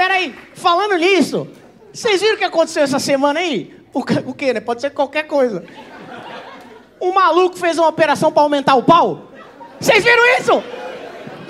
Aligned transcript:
Peraí, 0.00 0.34
falando 0.54 0.96
nisso, 0.96 1.46
vocês 1.92 2.22
viram 2.22 2.36
o 2.36 2.38
que 2.38 2.44
aconteceu 2.44 2.82
essa 2.82 2.98
semana 2.98 3.38
aí? 3.40 3.76
O, 3.92 4.02
ca- 4.02 4.22
o 4.24 4.32
quê, 4.32 4.54
né? 4.54 4.58
Pode 4.58 4.80
ser 4.80 4.88
qualquer 4.92 5.24
coisa. 5.24 5.62
Um 6.98 7.12
maluco 7.12 7.58
fez 7.58 7.76
uma 7.76 7.88
operação 7.88 8.32
pra 8.32 8.42
aumentar 8.42 8.76
o 8.76 8.82
pau. 8.82 9.28
Vocês 9.78 10.02
viram 10.02 10.38
isso? 10.38 10.64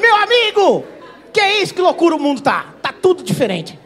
Meu 0.01 0.17
amigo! 0.17 0.85
Que 1.33 1.39
é 1.39 1.63
isso? 1.63 1.73
Que 1.73 1.81
loucura 1.81 2.17
o 2.17 2.19
mundo 2.19 2.41
tá. 2.43 2.67
Tá 2.83 2.93
tudo 2.93 3.23
diferente. 3.23 3.79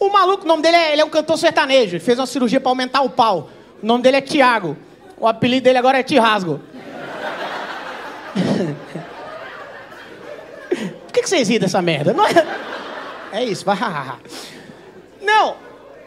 O 0.00 0.08
maluco, 0.08 0.44
o 0.46 0.48
nome 0.48 0.62
dele 0.62 0.76
é, 0.78 0.92
ele 0.94 1.02
é 1.02 1.04
um 1.04 1.10
cantor 1.10 1.36
sertanejo. 1.36 1.96
Ele 1.96 2.00
fez 2.02 2.18
uma 2.18 2.26
cirurgia 2.26 2.58
pra 2.58 2.70
aumentar 2.70 3.02
o 3.02 3.10
pau. 3.10 3.50
O 3.82 3.86
nome 3.86 4.02
dele 4.02 4.16
é 4.16 4.22
Tiago. 4.22 4.78
O 5.18 5.28
apelido 5.28 5.64
dele 5.64 5.76
agora 5.76 6.00
é 6.00 6.02
Tirasgo. 6.02 6.58
Por 10.70 11.12
que, 11.12 11.20
que 11.20 11.28
vocês 11.28 11.48
riram 11.50 11.66
dessa 11.66 11.82
merda? 11.82 12.14
Não 12.14 12.24
é... 12.26 12.75
é 13.36 13.44
isso, 13.44 13.64
vai. 13.64 13.76
Não! 15.22 15.56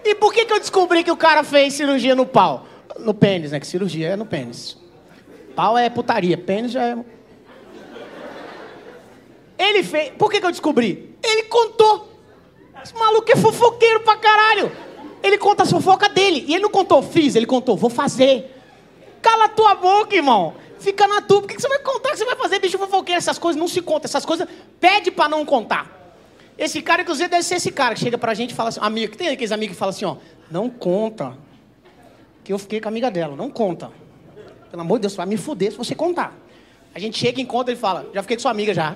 E 0.03 0.15
por 0.15 0.33
que, 0.33 0.45
que 0.45 0.53
eu 0.53 0.59
descobri 0.59 1.03
que 1.03 1.11
o 1.11 1.17
cara 1.17 1.43
fez 1.43 1.73
cirurgia 1.73 2.15
no 2.15 2.25
pau? 2.25 2.65
No 2.99 3.13
pênis, 3.13 3.51
né? 3.51 3.59
Que 3.59 3.67
cirurgia 3.67 4.09
é 4.09 4.15
no 4.15 4.25
pênis. 4.25 4.77
Pau 5.55 5.77
é 5.77 5.89
putaria, 5.89 6.37
pênis 6.37 6.71
já 6.71 6.83
é. 6.83 6.97
Ele 9.57 9.83
fez. 9.83 10.11
Por 10.17 10.31
que, 10.31 10.39
que 10.39 10.45
eu 10.45 10.51
descobri? 10.51 11.15
Ele 11.21 11.43
contou. 11.43 12.09
Esse 12.81 12.93
maluco 12.93 13.29
é 13.29 13.35
fofoqueiro 13.35 13.99
pra 14.01 14.15
caralho. 14.15 14.71
Ele 15.21 15.37
conta 15.37 15.63
as 15.63 15.71
fofocas 15.71 16.09
dele. 16.13 16.45
E 16.47 16.53
ele 16.53 16.63
não 16.63 16.69
contou, 16.69 17.01
fiz, 17.03 17.35
ele 17.35 17.45
contou, 17.45 17.75
vou 17.75 17.89
fazer. 17.89 18.55
Cala 19.21 19.49
tua 19.49 19.75
boca, 19.75 20.15
irmão. 20.15 20.55
Fica 20.79 21.05
na 21.07 21.21
tua. 21.21 21.41
Por 21.41 21.47
que, 21.49 21.55
que 21.55 21.61
você 21.61 21.67
vai 21.67 21.79
contar 21.79 22.11
que 22.11 22.17
você 22.17 22.25
vai 22.25 22.37
fazer, 22.37 22.59
bicho 22.59 22.77
fofoqueiro? 22.77 23.17
Essas 23.17 23.37
coisas 23.37 23.59
não 23.59 23.67
se 23.67 23.81
contam. 23.81 24.05
Essas 24.05 24.25
coisas 24.25 24.47
pede 24.79 25.11
pra 25.11 25.27
não 25.27 25.45
contar. 25.45 25.98
Esse 26.59 26.81
cara, 26.81 27.03
inclusive, 27.03 27.29
deve 27.29 27.43
ser 27.43 27.55
esse 27.55 27.71
cara 27.71 27.95
que 27.95 28.01
chega 28.01 28.17
pra 28.17 28.33
gente 28.33 28.51
e 28.51 28.53
fala 28.53 28.67
assim, 28.67 28.81
amigo, 28.83 29.15
tem 29.15 29.29
aqueles 29.29 29.53
amigos 29.53 29.75
que 29.75 29.79
falam 29.79 29.91
assim, 29.91 30.03
ó, 30.03 30.17
não 30.51 30.69
conta. 30.69 31.37
Que 32.43 32.51
eu 32.51 32.59
fiquei 32.59 32.81
com 32.81 32.89
a 32.89 32.91
amiga 32.91 33.09
dela, 33.09 33.33
não 33.33 33.49
conta. 33.49 33.89
Pelo 34.69 34.81
amor 34.81 34.97
de 34.97 35.03
Deus, 35.03 35.15
vai 35.15 35.25
me 35.25 35.37
fuder 35.37 35.71
se 35.71 35.77
você 35.77 35.95
contar. 35.95 36.35
A 36.93 36.99
gente 36.99 37.17
chega 37.17 37.39
encontra, 37.39 37.71
ele 37.71 37.79
fala, 37.79 38.09
já 38.13 38.21
fiquei 38.21 38.35
com 38.35 38.41
sua 38.41 38.51
amiga 38.51 38.73
já. 38.73 38.93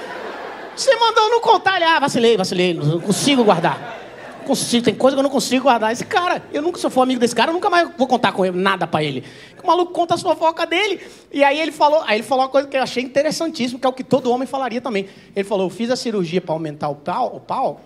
você 0.74 0.96
mandou 0.96 1.28
não 1.28 1.42
contar, 1.42 1.76
ele, 1.76 1.84
ah, 1.84 2.00
vacilei, 2.00 2.38
vacilei, 2.38 2.72
não 2.72 2.98
consigo 3.00 3.44
guardar. 3.44 4.03
Consigo, 4.46 4.84
tem 4.84 4.94
coisa 4.94 5.16
que 5.16 5.18
eu 5.18 5.22
não 5.22 5.30
consigo 5.30 5.64
guardar. 5.64 5.92
Esse 5.92 6.04
cara, 6.04 6.42
eu 6.52 6.62
nunca, 6.62 6.78
se 6.78 6.86
eu 6.86 6.90
for 6.90 7.02
amigo 7.02 7.20
desse 7.20 7.34
cara, 7.34 7.50
eu 7.50 7.54
nunca 7.54 7.70
mais 7.70 7.88
vou 7.96 8.06
contar 8.06 8.32
com 8.32 8.44
ele, 8.44 8.56
nada 8.56 8.86
pra 8.86 9.02
ele. 9.02 9.24
O 9.62 9.66
maluco 9.66 9.92
conta 9.92 10.14
a 10.14 10.18
fofoca 10.18 10.66
dele. 10.66 11.00
E 11.32 11.42
aí 11.42 11.58
ele 11.58 11.72
falou, 11.72 12.02
aí 12.06 12.18
ele 12.18 12.22
falou 12.22 12.44
uma 12.44 12.50
coisa 12.50 12.68
que 12.68 12.76
eu 12.76 12.82
achei 12.82 13.02
interessantíssima, 13.02 13.80
que 13.80 13.86
é 13.86 13.88
o 13.88 13.92
que 13.92 14.04
todo 14.04 14.30
homem 14.30 14.46
falaria 14.46 14.80
também. 14.80 15.08
Ele 15.34 15.48
falou, 15.48 15.66
eu 15.66 15.70
fiz 15.70 15.90
a 15.90 15.96
cirurgia 15.96 16.40
pra 16.40 16.54
aumentar 16.54 16.88
o 16.88 16.94
pau, 16.94 17.36
o 17.36 17.40
pau 17.40 17.80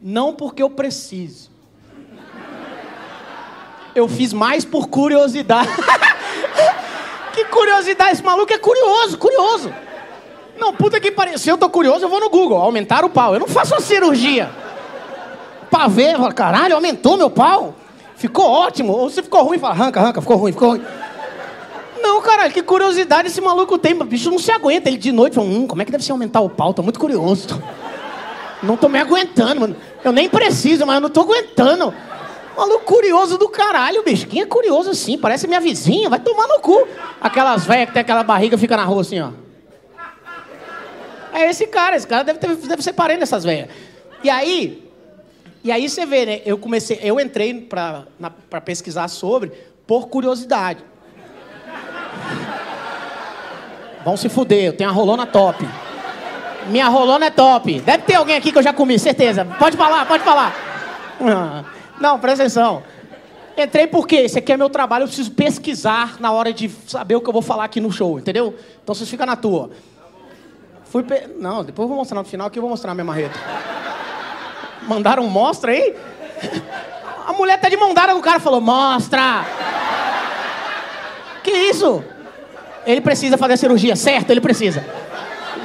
não 0.00 0.34
porque 0.34 0.62
eu 0.62 0.70
preciso. 0.70 1.50
Eu 3.94 4.06
fiz 4.08 4.32
mais 4.32 4.64
por 4.64 4.88
curiosidade. 4.88 5.68
que 7.32 7.44
curiosidade, 7.46 8.12
esse 8.12 8.22
maluco 8.22 8.52
é 8.52 8.58
curioso, 8.58 9.16
curioso. 9.16 9.72
Não, 10.58 10.72
puta 10.74 11.00
que 11.00 11.10
pariu. 11.10 11.38
Se 11.38 11.48
eu 11.48 11.56
tô 11.56 11.68
curioso, 11.70 12.04
eu 12.04 12.08
vou 12.08 12.20
no 12.20 12.28
Google, 12.28 12.58
aumentar 12.58 13.04
o 13.04 13.10
pau. 13.10 13.34
Eu 13.34 13.40
não 13.40 13.48
faço 13.48 13.74
uma 13.74 13.80
cirurgia. 13.80 14.50
Pra 15.70 15.88
ver, 15.88 16.16
fala, 16.16 16.32
caralho, 16.32 16.74
aumentou 16.74 17.16
meu 17.16 17.28
pau. 17.30 17.74
Ficou 18.16 18.46
ótimo. 18.46 18.92
Ou 18.92 19.10
se 19.10 19.22
ficou 19.22 19.42
ruim, 19.44 19.58
fala, 19.58 19.74
arranca, 19.74 20.00
arranca, 20.00 20.20
ficou 20.20 20.36
ruim, 20.36 20.52
ficou 20.52 20.70
ruim. 20.70 20.82
Não, 22.00 22.22
caralho, 22.22 22.52
que 22.52 22.62
curiosidade 22.62 23.28
esse 23.28 23.40
maluco 23.40 23.76
tem. 23.76 23.92
O 23.94 24.04
bicho 24.04 24.30
não 24.30 24.38
se 24.38 24.50
aguenta. 24.52 24.88
Ele 24.88 24.96
de 24.96 25.12
noite 25.12 25.34
fala, 25.34 25.46
hum, 25.46 25.66
como 25.66 25.82
é 25.82 25.84
que 25.84 25.90
deve 25.92 26.04
ser 26.04 26.12
aumentar 26.12 26.40
o 26.40 26.48
pau? 26.48 26.72
Tô 26.72 26.82
muito 26.82 27.00
curioso. 27.00 27.48
Tô- 27.48 27.56
Não 28.62 28.76
tô 28.76 28.88
me 28.88 28.98
aguentando, 28.98 29.60
mano. 29.60 29.76
Eu 30.04 30.12
nem 30.12 30.28
preciso, 30.28 30.86
mas 30.86 30.94
eu 30.96 31.00
não 31.00 31.10
tô 31.10 31.20
aguentando. 31.22 31.92
Maluco 32.56 32.84
curioso 32.84 33.36
do 33.36 33.48
caralho, 33.50 34.02
bicho. 34.02 34.26
Quem 34.26 34.40
é 34.40 34.46
curioso 34.46 34.90
assim? 34.90 35.18
Parece 35.18 35.46
minha 35.46 35.60
vizinha, 35.60 36.08
vai 36.08 36.18
tomar 36.20 36.46
no 36.48 36.58
cu. 36.60 36.86
Aquelas 37.20 37.66
velhas 37.66 37.88
que 37.88 37.92
tem 37.92 38.00
aquela 38.00 38.22
barriga 38.22 38.56
fica 38.56 38.76
na 38.78 38.84
rua 38.84 39.02
assim, 39.02 39.20
ó. 39.20 39.28
É 41.34 41.50
esse 41.50 41.66
cara, 41.66 41.96
esse 41.96 42.06
cara 42.06 42.24
deve, 42.24 42.38
ter, 42.38 42.54
deve 42.56 42.82
ser 42.82 42.94
parente 42.94 43.20
dessas 43.20 43.44
velhas. 43.44 43.68
E 44.24 44.30
aí, 44.30 44.85
e 45.66 45.72
aí 45.72 45.88
você 45.88 46.06
vê, 46.06 46.24
né? 46.24 46.42
Eu 46.46 46.56
comecei, 46.56 47.00
eu 47.02 47.18
entrei 47.18 47.52
pra 47.52 48.60
pesquisar 48.64 49.08
sobre 49.08 49.50
por 49.84 50.06
curiosidade. 50.06 50.78
Vão 54.04 54.16
se 54.16 54.28
fuder, 54.28 54.66
eu 54.66 54.72
tenho 54.72 54.88
a 54.88 54.92
rolona 54.92 55.26
top. 55.26 55.68
Minha 56.68 56.86
rolona 56.86 57.26
é 57.26 57.30
top. 57.30 57.80
Deve 57.80 58.04
ter 58.04 58.14
alguém 58.14 58.36
aqui 58.36 58.52
que 58.52 58.58
eu 58.58 58.62
já 58.62 58.72
comi, 58.72 58.96
certeza. 58.96 59.44
Pode 59.58 59.76
falar, 59.76 60.06
pode 60.06 60.22
falar. 60.22 60.54
Não, 62.00 62.16
presta 62.20 62.44
atenção. 62.44 62.84
Entrei 63.58 63.88
porque 63.88 64.14
esse 64.14 64.38
aqui 64.38 64.52
é 64.52 64.56
meu 64.56 64.70
trabalho, 64.70 65.02
eu 65.02 65.08
preciso 65.08 65.32
pesquisar 65.32 66.20
na 66.20 66.30
hora 66.30 66.52
de 66.52 66.70
saber 66.86 67.16
o 67.16 67.20
que 67.20 67.28
eu 67.28 67.32
vou 67.32 67.42
falar 67.42 67.64
aqui 67.64 67.80
no 67.80 67.90
show, 67.90 68.20
entendeu? 68.20 68.54
Então 68.84 68.94
vocês 68.94 69.10
ficam 69.10 69.26
na 69.26 69.34
tua. 69.34 69.70
Fui 70.84 71.02
pe... 71.02 71.26
Não, 71.40 71.64
depois 71.64 71.84
eu 71.86 71.88
vou 71.88 71.96
mostrar 71.96 72.22
no 72.22 72.24
final 72.24 72.48
que 72.50 72.56
eu 72.56 72.62
vou 72.62 72.70
mostrar 72.70 72.92
a 72.92 72.94
minha 72.94 73.04
marreta. 73.04 73.36
Mandaram 74.86 75.24
mostra 75.24 75.72
aí? 75.72 75.94
A 77.26 77.32
mulher 77.32 77.58
tá 77.58 77.68
de 77.68 77.76
mão 77.76 77.92
dada 77.92 78.12
com 78.12 78.18
o 78.18 78.22
cara 78.22 78.38
falou, 78.38 78.60
mostra! 78.60 79.44
Que 81.42 81.50
isso? 81.50 82.04
Ele 82.86 83.00
precisa 83.00 83.36
fazer 83.36 83.54
a 83.54 83.56
cirurgia, 83.56 83.96
certo? 83.96 84.30
Ele 84.30 84.40
precisa. 84.40 84.84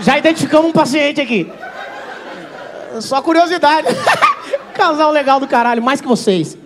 Já 0.01 0.17
identificamos 0.17 0.69
um 0.69 0.73
paciente 0.73 1.21
aqui. 1.21 1.51
Só 2.99 3.21
curiosidade. 3.21 3.87
Casal 4.73 5.11
legal 5.11 5.39
do 5.39 5.47
caralho, 5.47 5.81
mais 5.81 6.01
que 6.01 6.07
vocês. 6.07 6.57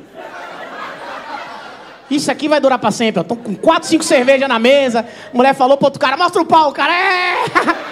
Isso 2.10 2.32
aqui 2.32 2.48
vai 2.48 2.60
durar 2.60 2.80
pra 2.80 2.92
sempre. 2.92 3.22
Estão 3.22 3.36
com 3.36 3.56
quatro, 3.56 3.90
cinco 3.90 4.04
cervejas 4.04 4.48
na 4.48 4.60
mesa. 4.60 5.02
A 5.02 5.36
mulher 5.36 5.54
falou 5.54 5.76
pro 5.76 5.88
outro 5.88 6.00
cara, 6.00 6.16
mostra 6.16 6.42
o 6.42 6.46
pau, 6.46 6.72
cara. 6.72 6.94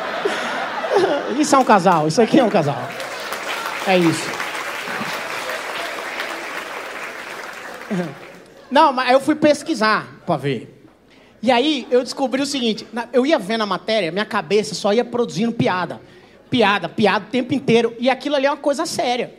Isso 1.38 1.56
é 1.56 1.57
um 1.57 1.63
casal, 1.63 2.07
isso 2.07 2.22
aqui 2.22 2.40
é 2.40 2.44
um 2.44 2.50
casal. 2.50 2.78
É 3.88 3.97
isso. 3.97 4.43
Não, 8.72 8.92
mas 8.92 9.12
eu 9.12 9.20
fui 9.20 9.36
pesquisar 9.36 10.22
pra 10.26 10.38
ver. 10.38 10.84
E 11.42 11.52
aí 11.52 11.86
eu 11.92 12.02
descobri 12.02 12.42
o 12.42 12.46
seguinte: 12.46 12.88
eu 13.12 13.26
ia 13.26 13.38
vendo 13.38 13.62
a 13.62 13.66
matéria, 13.66 14.12
minha 14.12 14.26
cabeça 14.26 14.74
só 14.74 14.94
ia 14.94 15.04
produzindo 15.06 15.52
piada. 15.52 16.02
Piada, 16.50 16.88
piada 16.88 17.26
o 17.26 17.30
tempo 17.30 17.54
inteiro. 17.54 17.96
E 18.00 18.09
aquilo 18.09 18.36
ali 18.36 18.46
é 18.46 18.50
uma 18.50 18.58
coisa 18.58 18.86
séria. 18.86 19.36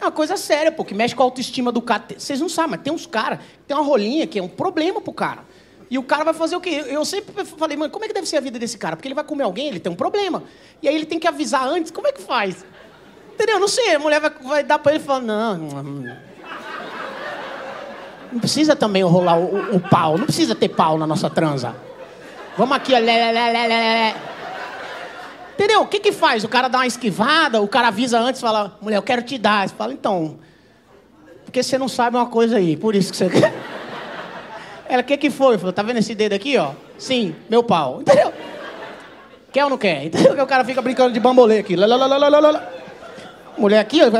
É 0.00 0.04
uma 0.04 0.12
coisa 0.12 0.36
séria, 0.36 0.70
pô, 0.70 0.84
que 0.84 0.94
mexe 0.94 1.14
com 1.14 1.22
a 1.22 1.26
autoestima 1.26 1.72
do 1.72 1.80
cara. 1.80 2.04
Vocês 2.18 2.40
não 2.40 2.48
sabem, 2.48 2.72
mas 2.72 2.82
tem 2.82 2.92
uns 2.92 3.06
caras, 3.06 3.38
tem 3.66 3.76
uma 3.76 3.84
rolinha 3.84 4.26
que 4.26 4.38
é 4.38 4.42
um 4.42 4.48
problema 4.48 5.00
pro 5.00 5.12
cara. 5.12 5.44
E 5.90 5.96
o 5.96 6.02
cara 6.02 6.24
vai 6.24 6.34
fazer 6.34 6.56
o 6.56 6.60
quê? 6.60 6.84
Eu 6.88 7.04
sempre 7.04 7.44
falei, 7.44 7.76
mano, 7.76 7.90
como 7.92 8.04
é 8.04 8.08
que 8.08 8.14
deve 8.14 8.26
ser 8.26 8.36
a 8.36 8.40
vida 8.40 8.58
desse 8.58 8.76
cara? 8.76 8.96
Porque 8.96 9.08
ele 9.08 9.14
vai 9.14 9.24
comer 9.24 9.44
alguém, 9.44 9.68
ele 9.68 9.80
tem 9.80 9.90
um 9.90 9.96
problema. 9.96 10.42
E 10.82 10.88
aí 10.88 10.94
ele 10.94 11.06
tem 11.06 11.18
que 11.18 11.28
avisar 11.28 11.66
antes, 11.66 11.90
como 11.90 12.08
é 12.08 12.12
que 12.12 12.20
faz? 12.20 12.64
Entendeu? 13.32 13.60
Não 13.60 13.68
sei, 13.68 13.94
a 13.94 13.98
mulher 13.98 14.20
vai, 14.20 14.30
vai 14.30 14.64
dar 14.64 14.78
pra 14.78 14.92
ele 14.92 15.02
e 15.02 15.06
falar, 15.06 15.20
não, 15.20 15.54
hum, 15.54 16.02
não 16.02 16.16
precisa 18.40 18.74
também 18.76 19.02
rolar 19.02 19.38
o, 19.38 19.76
o- 19.76 19.80
pau, 19.80 20.16
não 20.18 20.24
precisa 20.24 20.54
ter 20.54 20.68
pau 20.68 20.96
na 20.98 21.06
nossa 21.06 21.28
transa. 21.30 21.74
Vamos 22.56 22.76
aqui, 22.76 22.94
ó. 22.94 22.98
Lé, 22.98 23.32
lé, 23.32 23.50
lé, 23.50 23.66
lé. 23.68 24.14
Entendeu? 25.54 25.82
O 25.82 25.86
que 25.86 26.00
que 26.00 26.12
faz? 26.12 26.44
O 26.44 26.48
cara 26.48 26.68
dá 26.68 26.78
uma 26.78 26.86
esquivada, 26.86 27.60
o 27.60 27.68
cara 27.68 27.88
avisa 27.88 28.18
antes, 28.18 28.40
fala, 28.40 28.76
mulher, 28.80 28.96
eu 28.98 29.02
quero 29.02 29.22
te 29.22 29.38
dar. 29.38 29.68
Você 29.68 29.74
fala, 29.74 29.92
então, 29.92 30.36
porque 31.44 31.62
você 31.62 31.78
não 31.78 31.88
sabe 31.88 32.16
uma 32.16 32.26
coisa 32.26 32.56
aí, 32.58 32.76
por 32.76 32.94
isso 32.94 33.10
que 33.10 33.16
você 33.16 33.28
quer. 33.30 33.52
Ela, 34.88 35.02
o 35.02 35.04
que 35.04 35.16
que 35.16 35.30
foi? 35.30 35.56
Falou, 35.58 35.72
tá 35.72 35.82
vendo 35.82 35.98
esse 35.98 36.14
dedo 36.14 36.34
aqui, 36.34 36.56
ó? 36.58 36.72
Sim, 36.98 37.34
meu 37.48 37.62
pau. 37.62 38.00
Entendeu? 38.02 38.32
Quer 39.52 39.64
ou 39.64 39.70
não 39.70 39.78
quer? 39.78 40.04
Entendeu? 40.04 40.34
Que 40.34 40.42
o 40.42 40.46
cara 40.46 40.64
fica 40.64 40.82
brincando 40.82 41.12
de 41.12 41.18
bambolê 41.20 41.58
aqui. 41.60 41.74
Lá. 41.74 41.86
Mulher 43.56 43.80
aqui, 43.80 44.00
ó. 44.02 44.10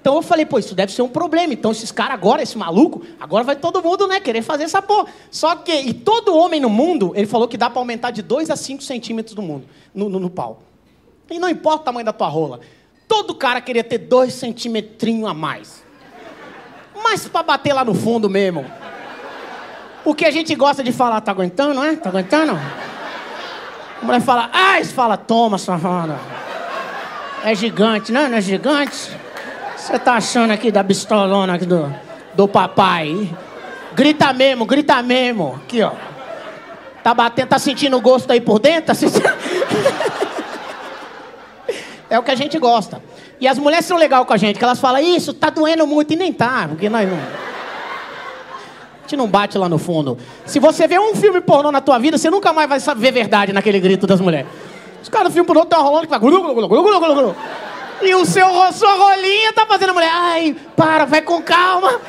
Então 0.00 0.14
eu 0.14 0.22
falei, 0.22 0.46
pô, 0.46 0.58
isso 0.58 0.74
deve 0.74 0.92
ser 0.92 1.02
um 1.02 1.08
problema. 1.08 1.52
Então 1.52 1.70
esses 1.70 1.90
caras 1.90 2.14
agora, 2.14 2.42
esse 2.42 2.56
maluco, 2.56 3.02
agora 3.18 3.44
vai 3.44 3.56
todo 3.56 3.82
mundo, 3.82 4.06
né, 4.06 4.20
querer 4.20 4.42
fazer 4.42 4.64
essa 4.64 4.80
porra. 4.80 5.06
Só 5.30 5.56
que, 5.56 5.72
e 5.72 5.92
todo 5.92 6.36
homem 6.36 6.60
no 6.60 6.70
mundo, 6.70 7.12
ele 7.14 7.26
falou 7.26 7.48
que 7.48 7.56
dá 7.56 7.68
pra 7.68 7.80
aumentar 7.80 8.10
de 8.10 8.22
2 8.22 8.50
a 8.50 8.56
5 8.56 8.82
centímetros 8.82 9.34
no 9.34 9.42
mundo, 9.42 9.66
no, 9.94 10.08
no, 10.08 10.18
no 10.20 10.30
pau. 10.30 10.62
E 11.30 11.38
não 11.38 11.48
importa 11.48 11.82
o 11.82 11.84
tamanho 11.84 12.06
da 12.06 12.12
tua 12.12 12.28
rola. 12.28 12.60
Todo 13.06 13.34
cara 13.34 13.60
queria 13.60 13.84
ter 13.84 13.98
2 13.98 14.32
centímetrinhos 14.32 15.28
a 15.28 15.34
mais. 15.34 15.84
Mas 17.02 17.28
pra 17.28 17.42
bater 17.42 17.72
lá 17.72 17.84
no 17.84 17.94
fundo 17.94 18.28
mesmo. 18.30 18.64
O 20.04 20.14
que 20.14 20.24
a 20.24 20.30
gente 20.30 20.54
gosta 20.54 20.82
de 20.82 20.92
falar, 20.92 21.20
tá 21.20 21.32
aguentando, 21.32 21.74
não 21.74 21.84
é? 21.84 21.96
Tá 21.96 22.08
aguentando? 22.08 22.52
A 24.00 24.04
mulher 24.04 24.20
fala, 24.20 24.48
ai, 24.52 24.84
você 24.84 24.92
fala, 24.92 25.16
toma, 25.16 25.58
safada. 25.58 26.18
É 27.44 27.54
gigante, 27.54 28.12
não 28.12 28.22
é? 28.22 28.28
Não 28.28 28.38
é 28.38 28.40
gigante? 28.40 29.10
Você 29.78 29.98
tá 29.98 30.14
achando 30.14 30.50
aqui 30.50 30.72
da 30.72 30.82
bistolona 30.82 31.54
aqui 31.54 31.64
do, 31.64 31.94
do 32.34 32.48
papai? 32.48 33.30
Grita 33.94 34.32
mesmo, 34.32 34.66
grita 34.66 35.02
mesmo. 35.02 35.60
Aqui, 35.64 35.82
ó. 35.82 35.92
Tá 37.02 37.14
batendo, 37.14 37.48
tá 37.48 37.58
sentindo 37.58 37.98
gosto 38.00 38.30
aí 38.30 38.40
por 38.40 38.58
dentro? 38.58 38.92
Tá 38.92 38.92
é 42.10 42.18
o 42.18 42.22
que 42.22 42.30
a 42.30 42.34
gente 42.34 42.58
gosta. 42.58 43.00
E 43.40 43.46
as 43.46 43.56
mulheres 43.56 43.86
são 43.86 43.96
legais 43.96 44.26
com 44.26 44.32
a 44.32 44.36
gente, 44.36 44.58
que 44.58 44.64
elas 44.64 44.80
falam, 44.80 45.00
isso, 45.00 45.32
tá 45.32 45.48
doendo 45.48 45.86
muito, 45.86 46.12
e 46.12 46.16
nem 46.16 46.32
tá, 46.32 46.66
porque 46.68 46.88
nós 46.88 47.08
não. 47.08 47.16
A 47.16 49.02
gente 49.02 49.16
não 49.16 49.28
bate 49.28 49.56
lá 49.56 49.68
no 49.68 49.78
fundo. 49.78 50.18
Se 50.44 50.58
você 50.58 50.88
vê 50.88 50.98
um 50.98 51.14
filme 51.14 51.40
pornô 51.40 51.70
na 51.70 51.80
tua 51.80 51.98
vida, 51.98 52.18
você 52.18 52.28
nunca 52.28 52.52
mais 52.52 52.68
vai 52.68 52.80
saber 52.80 53.12
verdade 53.12 53.52
naquele 53.52 53.80
grito 53.80 54.06
das 54.06 54.20
mulheres. 54.20 54.50
Os 55.02 55.08
caras 55.08 55.28
do 55.28 55.32
filme 55.32 55.46
pornô 55.46 55.62
estão 55.62 55.82
rolando 55.82 56.06
que 56.06 56.10
vai. 56.10 56.20
E 58.00 58.14
o 58.14 58.24
seu 58.24 58.46
sua 58.72 58.94
rolinha 58.94 59.52
tá 59.52 59.66
fazendo 59.66 59.90
a 59.90 59.94
mulher. 59.94 60.10
Ai, 60.12 60.56
para, 60.76 61.04
vai 61.04 61.20
com 61.20 61.42
calma. 61.42 62.00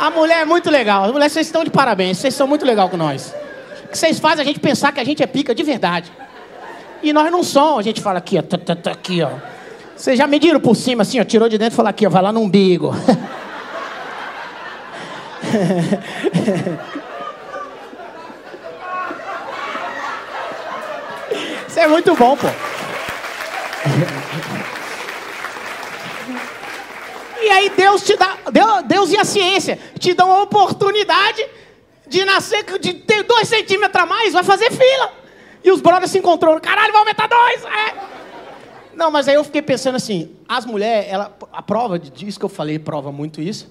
A 0.00 0.10
mulher 0.10 0.42
é 0.42 0.44
muito 0.44 0.70
legal. 0.70 1.04
As 1.04 1.12
mulheres, 1.12 1.32
vocês 1.32 1.46
estão 1.46 1.64
de 1.64 1.70
parabéns. 1.70 2.18
Vocês 2.18 2.34
são 2.34 2.46
muito 2.46 2.64
legal 2.64 2.88
com 2.88 2.96
nós. 2.96 3.34
O 3.84 3.88
que 3.88 3.98
vocês 3.98 4.18
fazem 4.18 4.42
a 4.42 4.44
gente 4.46 4.60
pensar 4.60 4.92
que 4.92 5.00
a 5.00 5.04
gente 5.04 5.22
é 5.22 5.26
pica 5.26 5.54
de 5.54 5.62
verdade. 5.62 6.10
E 7.02 7.12
nós 7.12 7.30
não 7.30 7.42
somos. 7.42 7.80
A 7.80 7.82
gente 7.82 8.00
fala 8.00 8.18
aqui, 8.18 8.38
ó. 8.38 8.42
Tá, 8.42 8.56
tá, 8.56 8.76
tá, 8.76 8.92
aqui, 8.92 9.22
ó. 9.22 9.30
Vocês 9.96 10.16
já 10.16 10.26
mediram 10.26 10.60
por 10.60 10.76
cima, 10.76 11.02
assim, 11.02 11.20
ó. 11.20 11.24
Tirou 11.24 11.48
de 11.48 11.58
dentro 11.58 11.74
e 11.74 11.76
falou 11.76 11.90
aqui, 11.90 12.06
ó. 12.06 12.10
Vai 12.10 12.22
lá 12.22 12.32
no 12.32 12.40
umbigo. 12.40 12.94
Isso 21.68 21.80
é 21.80 21.86
muito 21.86 22.14
bom, 22.14 22.36
pô. 22.36 22.48
E 27.42 27.50
aí 27.50 27.70
Deus 27.70 28.02
te 28.02 28.16
dá, 28.16 28.38
Deus, 28.86 29.10
e 29.10 29.16
a 29.16 29.24
ciência 29.24 29.78
te 29.98 30.14
dão 30.14 30.30
a 30.30 30.42
oportunidade 30.42 31.44
de 32.06 32.24
nascer, 32.24 32.64
de 32.78 32.94
ter 32.94 33.24
dois 33.24 33.48
centímetros 33.48 34.02
a 34.02 34.06
mais, 34.06 34.32
vai 34.32 34.44
fazer 34.44 34.70
fila. 34.70 35.12
E 35.64 35.70
os 35.70 35.80
brothers 35.80 36.10
se 36.10 36.18
encontrou, 36.18 36.60
caralho, 36.60 36.92
vai 36.92 37.00
aumentar 37.00 37.26
dois. 37.26 37.64
É. 37.64 37.94
Não, 38.94 39.10
mas 39.10 39.26
aí 39.26 39.34
eu 39.34 39.42
fiquei 39.42 39.62
pensando 39.62 39.96
assim, 39.96 40.36
as 40.48 40.64
mulheres, 40.64 41.10
ela, 41.10 41.36
a 41.52 41.62
prova 41.62 41.98
disso 41.98 42.38
que 42.38 42.44
eu 42.44 42.48
falei, 42.48 42.78
prova 42.78 43.10
muito 43.10 43.40
isso. 43.40 43.70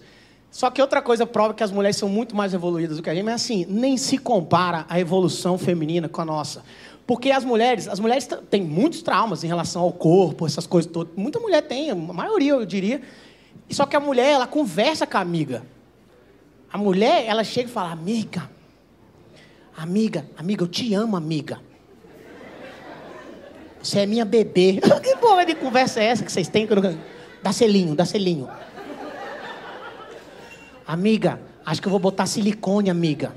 Só 0.50 0.70
que 0.70 0.82
outra 0.82 1.02
coisa 1.02 1.26
prova 1.26 1.54
que 1.54 1.64
as 1.64 1.72
mulheres 1.72 1.96
são 1.96 2.10
muito 2.10 2.36
mais 2.36 2.54
evoluídas 2.54 2.98
do 2.98 3.04
que 3.04 3.10
a 3.10 3.16
gente, 3.16 3.24
mas 3.24 3.36
assim, 3.36 3.66
nem 3.70 3.96
se 3.96 4.18
compara 4.18 4.86
a 4.90 5.00
evolução 5.00 5.58
feminina 5.58 6.10
com 6.10 6.22
a 6.22 6.26
nossa. 6.26 6.64
Porque 7.08 7.32
as 7.32 7.46
mulheres, 7.46 7.88
as 7.88 8.00
mulheres 8.00 8.28
têm 8.50 8.62
muitos 8.62 9.02
traumas 9.02 9.44
em 9.44 9.48
relação 9.48 9.82
ao 9.82 9.94
corpo, 9.94 10.46
essas 10.46 10.68
coisas 10.68 10.92
todas. 10.92 11.14
Muita 11.16 11.40
mulher 11.40 11.62
tem, 11.62 11.90
a 11.90 11.96
maioria 11.96 12.52
eu 12.52 12.66
diria. 12.66 13.02
Só 13.74 13.86
que 13.86 13.96
a 13.96 14.00
mulher, 14.00 14.32
ela 14.32 14.48
conversa 14.48 15.08
com 15.08 15.18
a 15.18 15.22
amiga. 15.22 15.64
A 16.72 16.78
mulher, 16.78 17.26
ela 17.26 17.44
chega 17.44 17.70
e 17.70 17.72
fala: 17.72 17.92
Amiga, 17.92 18.50
amiga, 19.76 20.26
amiga, 20.38 20.64
eu 20.64 20.68
te 20.68 20.94
amo, 20.94 21.16
amiga. 21.16 21.60
Você 23.82 24.00
é 24.00 24.06
minha 24.06 24.26
bebê. 24.26 24.80
que 25.02 25.16
porra 25.18 25.46
de 25.46 25.56
conversa 25.56 26.00
é 26.00 26.06
essa 26.06 26.24
que 26.24 26.32
vocês 26.32 26.48
têm? 26.48 26.68
Dá 27.42 27.52
selinho, 27.52 27.96
dá 27.96 28.06
selinho. 28.06 28.48
Amiga, 30.86 31.42
acho 31.66 31.82
que 31.82 31.88
eu 31.88 31.92
vou 31.92 32.00
botar 32.00 32.26
silicone, 32.26 32.90
amiga. 32.90 33.34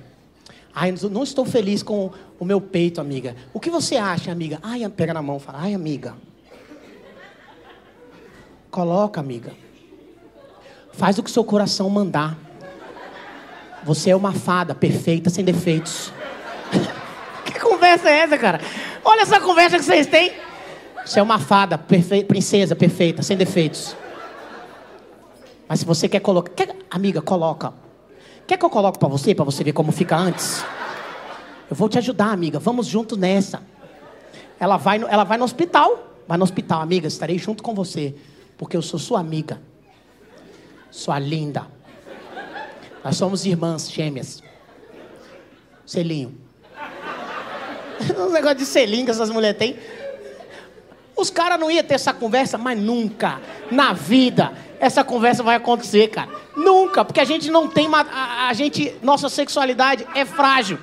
Ai, 0.75 0.93
não 1.11 1.23
estou 1.23 1.45
feliz 1.45 1.83
com 1.83 2.11
o 2.39 2.45
meu 2.45 2.61
peito, 2.61 3.01
amiga. 3.01 3.37
O 3.53 3.61
que 3.61 3.71
você 3.71 3.97
acha, 3.97 4.31
amiga? 4.33 4.59
Ai, 4.63 4.87
pega 4.89 5.15
na 5.15 5.23
mão, 5.23 5.39
fala, 5.39 5.61
ai, 5.63 5.73
amiga. 5.73 6.15
Coloca, 8.71 9.21
amiga. 9.21 9.64
Faz 10.97 11.19
o 11.19 11.23
que 11.23 11.31
seu 11.31 11.45
coração 11.45 11.89
mandar. 11.91 12.37
Você 13.85 14.11
é 14.11 14.17
uma 14.17 14.33
fada 14.33 14.75
perfeita, 14.75 15.29
sem 15.29 15.45
defeitos. 15.45 16.13
que 17.45 17.59
conversa 17.59 18.09
é 18.09 18.21
essa, 18.21 18.39
cara? 18.39 18.61
Olha 19.05 19.23
essa 19.23 19.41
conversa 19.41 19.77
que 19.77 19.85
vocês 19.85 20.07
têm. 20.07 20.33
Você 21.05 21.21
é 21.21 21.23
uma 21.23 21.39
fada, 21.39 21.77
perfe... 21.77 22.25
princesa 22.25 22.75
perfeita, 22.75 23.23
sem 23.23 23.37
defeitos. 23.37 23.95
Mas 25.69 25.81
se 25.81 25.87
você 25.87 26.09
quer 26.09 26.21
colocar. 26.21 26.51
Quer... 26.53 26.75
Amiga, 26.91 27.21
coloca. 27.21 27.75
Quer 28.47 28.57
que 28.57 28.65
eu 28.65 28.71
coloque 28.71 28.99
para 28.99 29.09
você, 29.09 29.35
para 29.35 29.45
você 29.45 29.65
ver 29.65 29.73
como 29.73 29.93
fica 29.93 30.17
antes? 30.17 30.65
Eu 31.69 31.77
vou 31.77 31.89
te 31.89 31.99
ajudar, 31.99 32.31
amiga. 32.31 32.59
Vamos 32.59 32.87
junto 32.87 33.17
nessa. 33.17 33.63
Ela 34.59 34.77
vai, 34.77 34.99
no... 34.99 35.09
ela 35.09 35.25
vai 35.25 35.37
no 35.37 35.45
hospital. 35.45 36.13
Vai 36.27 36.39
no 36.39 36.45
hospital, 36.45 36.81
amiga. 36.81 37.09
Estarei 37.09 37.37
junto 37.37 37.63
com 37.63 37.75
você. 37.75 38.15
Porque 38.57 38.77
eu 38.77 38.83
sou 38.83 38.99
sua 38.99 39.21
amiga. 39.21 39.61
Sua 40.95 41.19
linda. 41.19 41.67
Nós 43.03 43.17
somos 43.17 43.45
irmãs 43.45 43.91
gêmeas. 43.91 44.41
Selinho. 45.85 46.39
um 48.17 48.31
negócio 48.31 48.59
de 48.59 48.65
selinho 48.65 49.05
que 49.05 49.11
essas 49.11 49.29
mulheres 49.29 49.59
têm. 49.59 49.77
Os 51.17 51.31
caras 51.31 51.59
não 51.59 51.69
iam 51.69 51.83
ter 51.83 51.95
essa 51.95 52.15
conversa, 52.15 52.57
mas 52.57 52.79
nunca, 52.79 53.41
na 53.73 53.93
vida, 53.93 54.53
essa 54.79 55.03
conversa 55.03 55.43
vai 55.43 55.57
acontecer, 55.57 56.07
cara. 56.11 56.31
Nunca, 56.57 57.05
porque 57.05 57.19
a 57.19 57.25
gente 57.25 57.51
não 57.51 57.67
tem. 57.67 57.89
A, 57.93 58.47
a 58.49 58.53
gente, 58.53 58.95
nossa 59.03 59.29
sexualidade 59.29 60.07
é 60.15 60.25
frágil. 60.25 60.79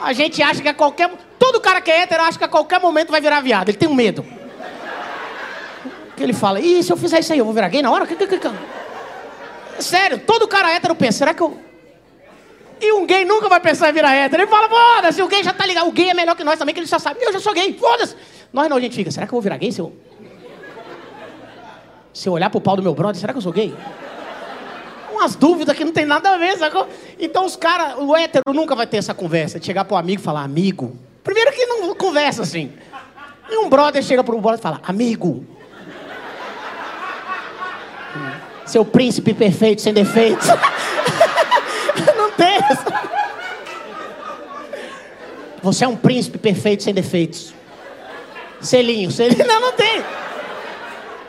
A 0.00 0.14
gente 0.14 0.42
acha 0.42 0.62
que 0.62 0.68
a 0.68 0.74
qualquer. 0.74 1.10
Todo 1.38 1.60
cara 1.60 1.82
que 1.82 1.90
é 1.90 2.00
hétero 2.00 2.22
acha 2.22 2.38
que 2.38 2.44
a 2.44 2.48
qualquer 2.48 2.80
momento 2.80 3.10
vai 3.10 3.20
virar 3.20 3.42
viado. 3.42 3.68
Ele 3.68 3.76
tem 3.76 3.90
um 3.90 3.94
medo. 3.94 4.24
Que 6.16 6.22
ele 6.22 6.32
fala, 6.32 6.60
e 6.60 6.82
se 6.82 6.90
eu 6.90 6.96
fizer 6.96 7.20
isso 7.20 7.30
aí, 7.34 7.38
eu 7.38 7.44
vou 7.44 7.52
virar 7.52 7.68
gay 7.68 7.82
na 7.82 7.90
hora? 7.90 8.06
Sério, 9.82 10.18
todo 10.18 10.48
cara 10.48 10.70
hétero 10.72 10.94
pensa, 10.94 11.18
será 11.18 11.34
que 11.34 11.42
eu. 11.42 11.58
E 12.80 12.92
um 12.92 13.06
gay 13.06 13.24
nunca 13.24 13.48
vai 13.48 13.60
pensar 13.60 13.90
em 13.90 13.92
virar 13.92 14.14
hétero. 14.14 14.42
Ele 14.42 14.50
fala, 14.50 14.68
foda-se, 14.68 15.22
o 15.22 15.28
gay 15.28 15.42
já 15.44 15.52
tá 15.52 15.64
ligado. 15.64 15.88
O 15.88 15.92
gay 15.92 16.10
é 16.10 16.14
melhor 16.14 16.34
que 16.34 16.42
nós 16.42 16.58
também, 16.58 16.74
que 16.74 16.80
ele 16.80 16.86
já 16.86 16.98
sabe. 16.98 17.22
Eu 17.22 17.32
já 17.32 17.38
sou 17.38 17.54
gay, 17.54 17.72
foda-se. 17.78 18.16
Nós 18.52 18.68
não, 18.68 18.76
a 18.76 18.80
gente 18.80 18.96
fica, 18.96 19.10
será 19.10 19.26
que 19.26 19.32
eu 19.32 19.36
vou 19.36 19.42
virar 19.42 19.56
gay 19.56 19.70
se 19.70 19.80
eu. 19.80 19.92
Se 22.12 22.28
eu 22.28 22.32
olhar 22.32 22.50
pro 22.50 22.60
pau 22.60 22.76
do 22.76 22.82
meu 22.82 22.94
brother, 22.94 23.20
será 23.20 23.32
que 23.32 23.38
eu 23.38 23.42
sou 23.42 23.52
gay? 23.52 23.74
Umas 25.12 25.36
dúvidas 25.36 25.76
que 25.76 25.84
não 25.84 25.92
tem 25.92 26.04
nada 26.04 26.30
a 26.30 26.36
ver, 26.36 26.58
sacou? 26.58 26.88
Então 27.18 27.46
os 27.46 27.54
caras, 27.54 27.96
o 27.98 28.16
hétero 28.16 28.52
nunca 28.52 28.74
vai 28.74 28.86
ter 28.86 28.96
essa 28.96 29.14
conversa. 29.14 29.60
De 29.60 29.64
chegar 29.64 29.84
pro 29.84 29.96
amigo 29.96 30.20
e 30.20 30.24
falar, 30.24 30.42
amigo. 30.42 30.96
Primeiro 31.22 31.52
que 31.52 31.64
não 31.66 31.94
conversa 31.94 32.42
assim. 32.42 32.72
E 33.48 33.56
um 33.58 33.68
brother 33.68 34.02
chega 34.02 34.24
pro 34.24 34.40
brother 34.40 34.58
e 34.58 34.62
fala, 34.62 34.80
amigo. 34.84 35.46
Seu 38.72 38.86
príncipe 38.86 39.34
perfeito, 39.34 39.82
sem 39.82 39.92
defeitos. 39.92 40.48
tem 42.38 42.58
Você 45.62 45.84
é 45.84 45.88
um 45.88 45.94
príncipe 45.94 46.38
perfeito 46.38 46.82
sem 46.82 46.94
defeitos. 46.94 47.52
Selinho, 48.62 49.10
selinho. 49.10 49.46
Não, 49.46 49.60
não 49.60 49.72
tem. 49.72 50.02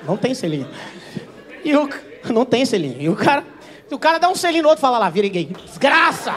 Não 0.08 0.16
tem 0.16 0.34
selinho. 0.34 0.70
E 1.66 1.76
o... 1.76 1.90
Não 2.30 2.46
tem 2.46 2.66
selinho. 2.66 3.02
E 3.02 3.10
o 3.10 3.16
cara. 3.18 3.44
O 3.92 4.00
cara 4.00 4.20
dá 4.20 4.30
um 4.30 4.36
selinho 4.36 4.64
no 4.64 4.70
outro 4.70 4.80
e 4.80 4.82
fala 4.82 4.98
lá, 4.98 5.10
vira 5.10 5.28
gay. 5.28 5.54
Desgraça! 5.66 6.34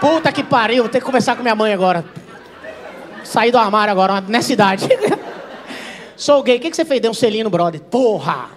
Puta 0.00 0.30
que 0.30 0.44
pariu, 0.44 0.84
vou 0.84 0.88
ter 0.88 1.00
que 1.00 1.04
conversar 1.04 1.34
com 1.34 1.42
minha 1.42 1.56
mãe 1.56 1.72
agora. 1.72 2.04
Saí 3.24 3.50
do 3.50 3.58
armário 3.58 3.90
agora, 3.90 4.20
nessa 4.20 4.52
idade. 4.52 4.86
Sou 6.14 6.44
gay, 6.44 6.58
o 6.58 6.60
que, 6.60 6.70
que 6.70 6.76
você 6.76 6.84
fez? 6.84 7.00
Deu 7.00 7.10
um 7.10 7.14
selinho 7.14 7.42
no 7.42 7.50
brother. 7.50 7.80
Porra! 7.80 8.55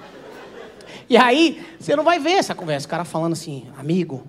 E 1.10 1.18
aí, 1.18 1.66
você 1.80 1.96
não 1.96 2.04
vai 2.04 2.20
ver 2.20 2.34
essa 2.34 2.54
conversa. 2.54 2.86
O 2.86 2.90
cara 2.90 3.04
falando 3.04 3.34
assim, 3.34 3.66
amigo, 3.78 4.24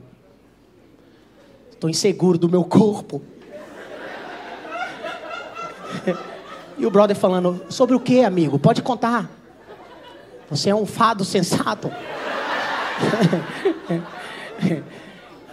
Estou 1.80 1.88
inseguro 1.88 2.36
do 2.36 2.46
meu 2.46 2.62
corpo. 2.62 3.22
e 6.76 6.84
o 6.84 6.90
brother 6.90 7.16
falando: 7.16 7.64
Sobre 7.70 7.96
o 7.96 8.00
que, 8.00 8.22
amigo? 8.22 8.58
Pode 8.58 8.82
contar. 8.82 9.30
Você 10.50 10.68
é 10.68 10.74
um 10.74 10.84
fado 10.84 11.24
sensato. 11.24 11.90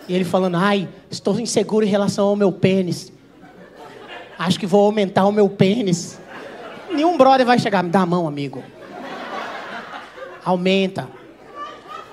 e 0.05 0.13
ele 0.13 0.25
falando: 0.25 0.57
Ai, 0.57 0.89
estou 1.09 1.39
inseguro 1.39 1.85
em 1.85 1.89
relação 1.89 2.27
ao 2.27 2.35
meu 2.35 2.51
pênis. 2.51 3.09
Acho 4.37 4.59
que 4.59 4.67
vou 4.67 4.83
aumentar 4.83 5.25
o 5.27 5.31
meu 5.31 5.47
pênis. 5.47 6.19
Nenhum 6.91 7.17
brother 7.17 7.45
vai 7.45 7.57
chegar, 7.57 7.81
me 7.81 7.89
dá 7.89 8.01
a 8.01 8.05
mão, 8.05 8.27
amigo. 8.27 8.61
Aumenta. 10.43 11.07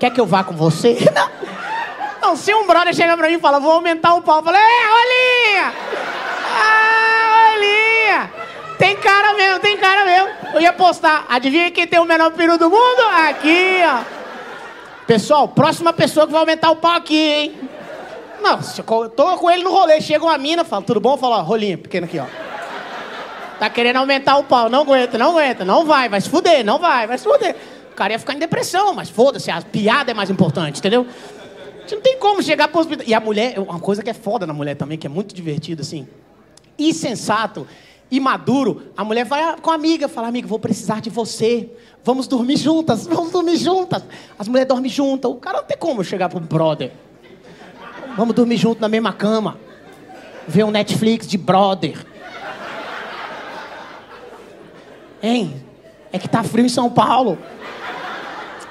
Quer 0.04 0.10
que 0.10 0.20
eu 0.20 0.26
vá 0.26 0.44
com 0.44 0.52
você? 0.52 0.98
Não. 1.14 1.30
Não, 2.20 2.36
se 2.36 2.54
um 2.54 2.66
brother 2.66 2.92
chega 2.92 3.16
pra 3.16 3.26
mim 3.26 3.36
e 3.36 3.38
fala, 3.38 3.58
vou 3.58 3.72
aumentar 3.72 4.12
o 4.12 4.20
pau, 4.20 4.40
eu 4.40 4.42
falo, 4.42 4.54
é, 4.54 4.60
Rolinha! 4.60 5.72
Ah, 6.60 7.52
Rolinha! 7.54 8.30
Tem 8.76 8.96
cara 8.96 9.32
mesmo, 9.32 9.60
tem 9.60 9.78
cara 9.78 10.04
mesmo. 10.04 10.28
Eu 10.52 10.60
ia 10.60 10.74
postar, 10.74 11.24
adivinha 11.26 11.70
quem 11.70 11.86
tem 11.86 11.98
o 11.98 12.04
menor 12.04 12.32
peru 12.32 12.58
do 12.58 12.68
mundo? 12.68 13.00
Aqui, 13.30 13.82
ó. 13.86 14.02
Pessoal, 15.06 15.48
próxima 15.48 15.90
pessoa 15.90 16.26
que 16.26 16.32
vai 16.32 16.42
aumentar 16.42 16.70
o 16.70 16.76
pau 16.76 16.92
aqui, 16.92 17.16
hein? 17.16 17.70
Não, 18.42 18.58
eu 19.00 19.08
tô 19.08 19.38
com 19.38 19.50
ele 19.50 19.64
no 19.64 19.70
rolê, 19.70 20.02
chega 20.02 20.22
uma 20.22 20.36
mina, 20.36 20.64
fala, 20.64 20.82
tudo 20.82 21.00
bom? 21.00 21.16
Fala, 21.16 21.38
ó, 21.38 21.40
rolinha, 21.40 21.78
pequeno 21.78 22.04
aqui, 22.04 22.18
ó. 22.18 22.26
Tá 23.58 23.70
querendo 23.70 23.96
aumentar 23.96 24.36
o 24.36 24.44
pau, 24.44 24.68
não 24.68 24.82
aguenta, 24.82 25.16
não 25.16 25.30
aguenta, 25.30 25.64
não 25.64 25.86
vai, 25.86 26.10
vai 26.10 26.20
se 26.20 26.28
fuder, 26.28 26.62
não 26.62 26.78
vai, 26.78 27.06
vai 27.06 27.16
se 27.16 27.24
fuder. 27.24 27.56
O 27.94 27.96
cara 27.96 28.12
ia 28.12 28.18
ficar 28.18 28.34
em 28.34 28.38
depressão, 28.38 28.92
mas 28.92 29.08
foda-se, 29.08 29.50
a 29.52 29.62
piada 29.62 30.10
é 30.10 30.14
mais 30.14 30.28
importante, 30.28 30.80
entendeu? 30.80 31.06
gente 31.84 31.94
não 31.94 32.02
tem 32.02 32.18
como 32.18 32.42
chegar 32.42 32.66
para 32.68 32.78
o 32.78 32.80
hospital. 32.80 33.06
E 33.06 33.14
a 33.14 33.20
mulher, 33.20 33.58
uma 33.58 33.78
coisa 33.78 34.02
que 34.02 34.10
é 34.10 34.14
foda 34.14 34.46
na 34.46 34.52
mulher 34.52 34.74
também, 34.74 34.98
que 34.98 35.06
é 35.06 35.10
muito 35.10 35.34
divertido, 35.34 35.82
assim. 35.82 36.08
Insensato 36.78 37.66
imaduro, 38.10 38.82
a 38.96 39.04
mulher 39.04 39.24
vai 39.24 39.56
com 39.60 39.70
a 39.70 39.74
amiga, 39.74 40.08
fala, 40.08 40.28
amiga, 40.28 40.46
vou 40.46 40.58
precisar 40.58 41.00
de 41.00 41.10
você. 41.10 41.70
Vamos 42.02 42.26
dormir 42.26 42.56
juntas, 42.56 43.06
vamos 43.06 43.32
dormir 43.32 43.56
juntas. 43.56 44.04
As 44.38 44.48
mulheres 44.48 44.68
dormem 44.68 44.90
juntas. 44.90 45.30
O 45.30 45.36
cara 45.36 45.58
não 45.58 45.64
tem 45.64 45.76
como 45.76 46.02
chegar 46.04 46.28
pro 46.28 46.40
brother. 46.40 46.92
Vamos 48.16 48.34
dormir 48.34 48.56
junto 48.56 48.80
na 48.80 48.88
mesma 48.88 49.12
cama. 49.12 49.58
Ver 50.46 50.64
um 50.64 50.70
Netflix 50.70 51.26
de 51.26 51.38
brother. 51.38 52.04
Hein? 55.22 55.64
É 56.12 56.18
que 56.18 56.28
tá 56.28 56.42
frio 56.42 56.66
em 56.66 56.68
São 56.68 56.90
Paulo. 56.90 57.38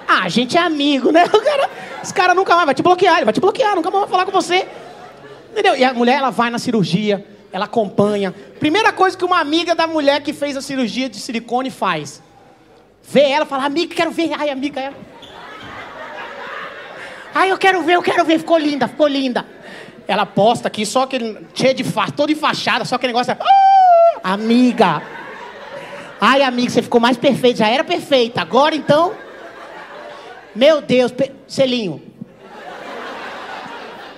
Ah, 0.07 0.24
a 0.24 0.29
gente 0.29 0.57
é 0.57 0.62
amigo, 0.62 1.12
né? 1.12 1.25
O 1.33 1.41
cara, 1.41 1.69
esse 2.01 2.13
cara 2.13 2.33
nunca 2.33 2.53
mais 2.55 2.65
vai 2.65 2.75
te 2.75 2.83
bloquear, 2.83 3.15
ele 3.17 3.25
vai 3.25 3.33
te 3.33 3.39
bloquear, 3.39 3.75
nunca 3.75 3.89
mais 3.89 4.01
vai 4.01 4.10
falar 4.10 4.25
com 4.25 4.31
você. 4.31 4.67
Entendeu? 5.51 5.75
E 5.75 5.83
a 5.83 5.93
mulher, 5.93 6.17
ela 6.17 6.29
vai 6.29 6.50
na 6.50 6.60
cirurgia, 6.60 7.25
ela 7.51 7.65
acompanha. 7.65 8.33
Primeira 8.60 8.91
coisa 8.91 9.17
que 9.17 9.24
uma 9.24 9.39
amiga 9.39 9.75
da 9.75 9.86
mulher 9.88 10.22
que 10.22 10.33
fez 10.33 10.57
a 10.57 10.62
cirurgia 10.62 11.07
de 11.07 11.19
silicone 11.19 11.69
faz. 11.69 12.22
Vê 13.03 13.29
ela, 13.29 13.45
fala, 13.45 13.65
amiga, 13.65 13.93
quero 13.93 14.12
ver. 14.12 14.31
Ai, 14.38 14.50
amiga, 14.50 14.79
é. 14.79 14.93
Ai, 17.36 17.51
eu 17.51 17.57
quero 17.57 17.81
ver, 17.83 17.93
eu 17.95 18.01
quero 18.01 18.24
ver. 18.25 18.39
Ficou 18.39 18.57
linda, 18.57 18.88
ficou 18.88 19.07
linda. 19.07 19.45
Ela 20.07 20.25
posta 20.25 20.67
aqui, 20.67 20.86
só 20.86 21.03
aquele 21.03 21.45
cheio 21.53 21.74
de 21.74 21.83
fa, 21.83 22.07
todo 22.12 22.31
enfaixada, 22.31 22.86
só 22.86 22.95
aquele 22.95 23.13
negócio. 23.13 23.36
Ah, 23.39 24.33
amiga. 24.33 25.01
Ai, 26.19 26.41
amiga, 26.41 26.69
você 26.69 26.81
ficou 26.81 27.01
mais 27.01 27.17
perfeita. 27.17 27.60
Já 27.60 27.67
era 27.67 27.83
perfeita. 27.83 28.41
Agora 28.41 28.75
então. 28.75 29.13
Meu 30.55 30.81
Deus, 30.81 31.12
selinho. 31.48 32.01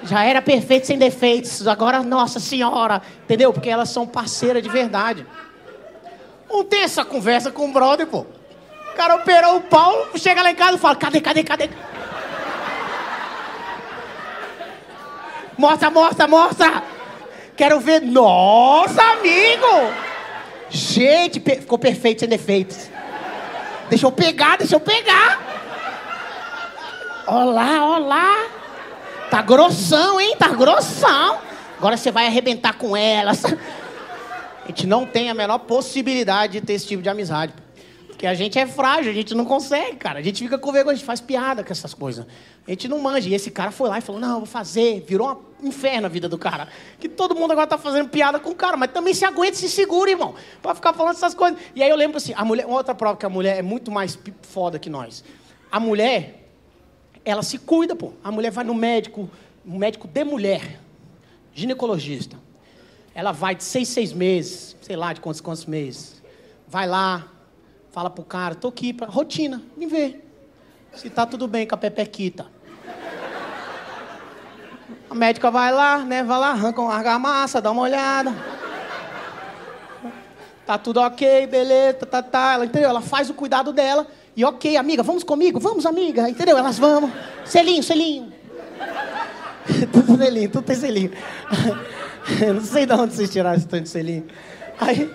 Já 0.03 0.23
era 0.23 0.41
perfeito 0.41 0.85
sem 0.85 0.97
defeitos. 0.97 1.67
Agora, 1.67 2.03
nossa 2.03 2.39
senhora. 2.39 3.01
Entendeu? 3.23 3.51
Porque 3.51 3.69
elas 3.69 3.89
são 3.89 4.05
parceiras 4.05 4.61
de 4.61 4.69
verdade. 4.69 5.25
Não 6.49 6.63
tem 6.63 6.83
essa 6.83 7.03
conversa 7.03 7.51
com 7.51 7.69
o 7.69 7.73
brother, 7.73 8.05
pô. 8.05 8.19
O 8.19 8.95
cara 8.95 9.15
operou 9.15 9.57
o 9.57 9.61
pau, 9.61 10.07
chega 10.15 10.41
lá 10.41 10.51
em 10.51 10.55
casa 10.55 10.77
e 10.77 10.79
fala: 10.79 10.95
cadê, 10.95 11.19
cadê, 11.19 11.43
cadê? 11.43 11.69
Mostra, 15.57 15.89
mostra, 15.89 16.27
mostra! 16.27 16.83
Quero 17.55 17.79
ver. 17.79 18.01
Nossa, 18.01 19.01
amigo! 19.01 19.93
Gente, 20.69 21.39
ficou 21.39 21.79
perfeito 21.79 22.19
sem 22.19 22.29
defeitos. 22.29 22.89
Deixa 23.89 24.05
eu 24.05 24.11
pegar, 24.11 24.57
deixa 24.57 24.75
eu 24.75 24.79
pegar. 24.79 25.44
Olá, 27.27 27.97
olá. 27.97 28.47
Tá 29.31 29.41
grossão, 29.41 30.21
hein? 30.21 30.35
Tá 30.37 30.49
grossão. 30.49 31.39
Agora 31.75 31.97
você 31.97 32.11
vai 32.11 32.27
arrebentar 32.27 32.77
com 32.77 32.95
elas. 32.95 33.43
A 33.43 34.67
gente 34.67 34.85
não 34.85 35.07
tem 35.07 35.31
a 35.31 35.33
menor 35.33 35.57
possibilidade 35.59 36.59
de 36.59 36.61
ter 36.61 36.73
esse 36.73 36.85
tipo 36.85 37.01
de 37.01 37.09
amizade. 37.09 37.51
Porque 38.07 38.27
a 38.27 38.35
gente 38.35 38.59
é 38.59 38.67
frágil, 38.67 39.11
a 39.11 39.15
gente 39.15 39.33
não 39.33 39.43
consegue, 39.43 39.95
cara. 39.95 40.19
A 40.19 40.21
gente 40.21 40.43
fica 40.43 40.59
com 40.59 40.71
vergonha, 40.71 40.93
a 40.93 40.95
gente 40.95 41.05
faz 41.05 41.19
piada 41.19 41.63
com 41.63 41.71
essas 41.71 41.95
coisas. 41.95 42.27
A 42.67 42.69
gente 42.69 42.87
não 42.87 42.99
manja. 42.99 43.27
E 43.27 43.33
esse 43.33 43.49
cara 43.49 43.71
foi 43.71 43.89
lá 43.89 43.97
e 43.97 44.01
falou: 44.01 44.21
Não, 44.21 44.37
vou 44.37 44.45
fazer. 44.45 45.03
Virou 45.07 45.51
um 45.63 45.69
inferno 45.69 46.05
a 46.05 46.09
vida 46.09 46.29
do 46.29 46.37
cara. 46.37 46.67
Que 46.99 47.09
todo 47.09 47.33
mundo 47.33 47.53
agora 47.53 47.65
tá 47.65 47.77
fazendo 47.77 48.07
piada 48.07 48.39
com 48.39 48.51
o 48.51 48.55
cara, 48.55 48.77
mas 48.77 48.91
também 48.91 49.15
se 49.15 49.25
aguenta 49.25 49.57
se 49.57 49.67
segura, 49.67 50.11
irmão. 50.11 50.35
Pra 50.61 50.75
ficar 50.75 50.93
falando 50.93 51.15
essas 51.15 51.33
coisas. 51.33 51.59
E 51.75 51.81
aí 51.81 51.89
eu 51.89 51.95
lembro 51.95 52.17
assim: 52.17 52.33
a 52.37 52.45
mulher, 52.45 52.67
outra 52.67 52.93
prova 52.93 53.17
que 53.17 53.25
a 53.25 53.29
mulher 53.29 53.57
é 53.57 53.63
muito 53.63 53.91
mais 53.91 54.17
foda 54.43 54.77
que 54.77 54.91
nós. 54.91 55.23
A 55.71 55.79
mulher, 55.79 56.44
ela 57.25 57.43
se 57.43 57.57
cuida, 57.57 57.95
pô. 57.95 58.13
A 58.23 58.31
mulher 58.31 58.51
vai 58.51 58.63
no 58.63 58.73
médico, 58.73 59.29
um 59.65 59.77
médico 59.77 60.07
de 60.07 60.23
mulher, 60.23 60.79
ginecologista. 61.53 62.37
Ela 63.13 63.31
vai 63.31 63.55
de 63.55 63.63
seis, 63.63 63.89
seis 63.89 64.13
meses, 64.13 64.77
sei 64.81 64.95
lá 64.95 65.11
de 65.11 65.19
quantos, 65.19 65.41
quantos 65.41 65.65
meses. 65.65 66.21
Vai 66.67 66.87
lá, 66.87 67.31
Fala 67.95 68.09
pro 68.09 68.25
cara, 68.25 68.53
tô 68.55 68.67
aqui 68.67 68.91
pra 68.91 69.07
rotina, 69.07 69.61
me 69.77 69.85
vê. 69.85 70.19
Se 70.93 71.09
tá 71.09 71.25
tudo 71.25 71.47
bem 71.47 71.65
com 71.65 71.75
a 71.75 71.77
pepequita. 71.77 72.45
A 75.09 75.15
médica 75.15 75.49
vai 75.49 75.71
lá, 75.71 75.99
né? 75.99 76.21
Vai 76.21 76.37
lá, 76.37 76.49
arranca 76.49 76.81
uma 76.81 76.93
argamassa, 76.93 77.61
dá 77.61 77.71
uma 77.71 77.83
olhada. 77.83 78.35
Tá 80.65 80.77
tudo 80.77 80.99
ok, 80.99 81.47
beleza, 81.47 82.05
tá, 82.05 82.21
tá. 82.21 82.55
Ela, 82.55 82.65
entendeu? 82.65 82.89
Ela 82.89 82.99
faz 82.99 83.29
o 83.29 83.33
cuidado 83.33 83.71
dela. 83.71 84.05
E 84.35 84.43
ok, 84.43 84.75
amiga, 84.77 85.01
vamos 85.01 85.23
comigo? 85.23 85.59
Vamos, 85.59 85.85
amiga. 85.85 86.29
Entendeu? 86.29 86.57
Elas 86.57 86.77
vão. 86.77 87.11
Selinho, 87.45 87.81
selinho. 87.83 88.33
tudo 89.91 90.17
selinho, 90.17 90.49
tudo 90.49 90.65
tem 90.65 90.75
selinho. 90.75 91.11
Não 92.53 92.61
sei 92.61 92.85
de 92.85 92.93
onde 92.93 93.13
vocês 93.13 93.29
tiraram 93.29 93.55
esse 93.55 93.67
tanto 93.67 93.83
de 93.83 93.89
selinho. 93.89 94.25
Aí, 94.79 95.09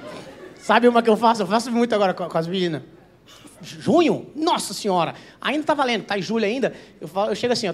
Sabe 0.61 0.87
uma 0.87 1.03
que 1.03 1.09
eu 1.09 1.17
faço? 1.17 1.43
Eu 1.43 1.47
faço 1.47 1.71
muito 1.73 1.95
agora 1.95 2.13
com, 2.13 2.29
com 2.29 2.39
as 2.39 2.47
meninas. 2.47 2.83
Junho? 3.63 4.31
Nossa 4.37 4.73
senhora! 4.73 5.15
Ainda 5.41 5.65
tá 5.65 5.75
valendo, 5.75 6.05
tá 6.05 6.19
em 6.19 6.23
julho 6.23 6.45
ainda. 6.45 6.73
Eu, 7.01 7.09
falo, 7.09 7.31
eu 7.31 7.35
chego 7.35 7.53
assim, 7.53 7.69
ó. 7.69 7.73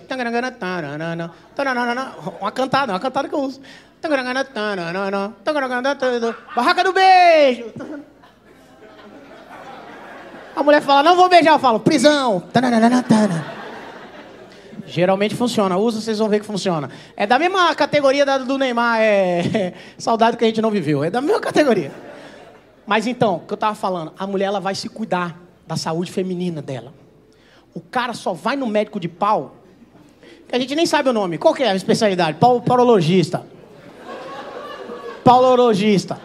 Uma 2.40 2.50
cantada, 2.52 2.92
uma 2.92 3.00
cantada 3.00 3.28
que 3.28 3.34
eu 3.34 3.40
uso. 3.40 3.60
Barraca 6.54 6.84
do 6.84 6.92
beijo! 6.92 7.72
A 10.56 10.62
mulher 10.62 10.80
fala, 10.80 11.02
não 11.02 11.14
vou 11.14 11.28
beijar. 11.28 11.52
Eu 11.52 11.58
falo, 11.58 11.78
prisão. 11.78 12.42
Geralmente 14.86 15.34
funciona. 15.34 15.76
Usa, 15.76 16.00
vocês 16.00 16.18
vão 16.18 16.30
ver 16.30 16.40
que 16.40 16.46
funciona. 16.46 16.88
É 17.14 17.26
da 17.26 17.38
mesma 17.38 17.74
categoria 17.74 18.24
da, 18.24 18.38
do 18.38 18.56
Neymar, 18.56 18.98
é, 18.98 19.74
saudade 19.98 20.38
que 20.38 20.44
a 20.44 20.46
gente 20.46 20.62
não 20.62 20.70
viveu. 20.70 21.04
É 21.04 21.10
da 21.10 21.20
mesma 21.20 21.40
categoria. 21.40 21.92
Mas 22.86 23.06
então, 23.06 23.36
o 23.36 23.40
que 23.40 23.52
eu 23.52 23.56
estava 23.56 23.74
falando, 23.74 24.12
a 24.18 24.26
mulher 24.26 24.46
ela 24.46 24.60
vai 24.60 24.74
se 24.74 24.88
cuidar 24.88 25.38
da 25.66 25.76
saúde 25.76 26.10
feminina 26.10 26.62
dela. 26.62 26.94
O 27.74 27.80
cara 27.80 28.14
só 28.14 28.32
vai 28.32 28.56
no 28.56 28.66
médico 28.66 28.98
de 28.98 29.08
pau, 29.08 29.56
que 30.48 30.56
a 30.56 30.58
gente 30.58 30.74
nem 30.74 30.86
sabe 30.86 31.10
o 31.10 31.12
nome. 31.12 31.36
Qual 31.36 31.52
que 31.52 31.64
é 31.64 31.70
a 31.70 31.76
especialidade? 31.76 32.38
Pau, 32.38 32.62
paulologista. 32.62 33.44
Paulologista. 35.22 36.18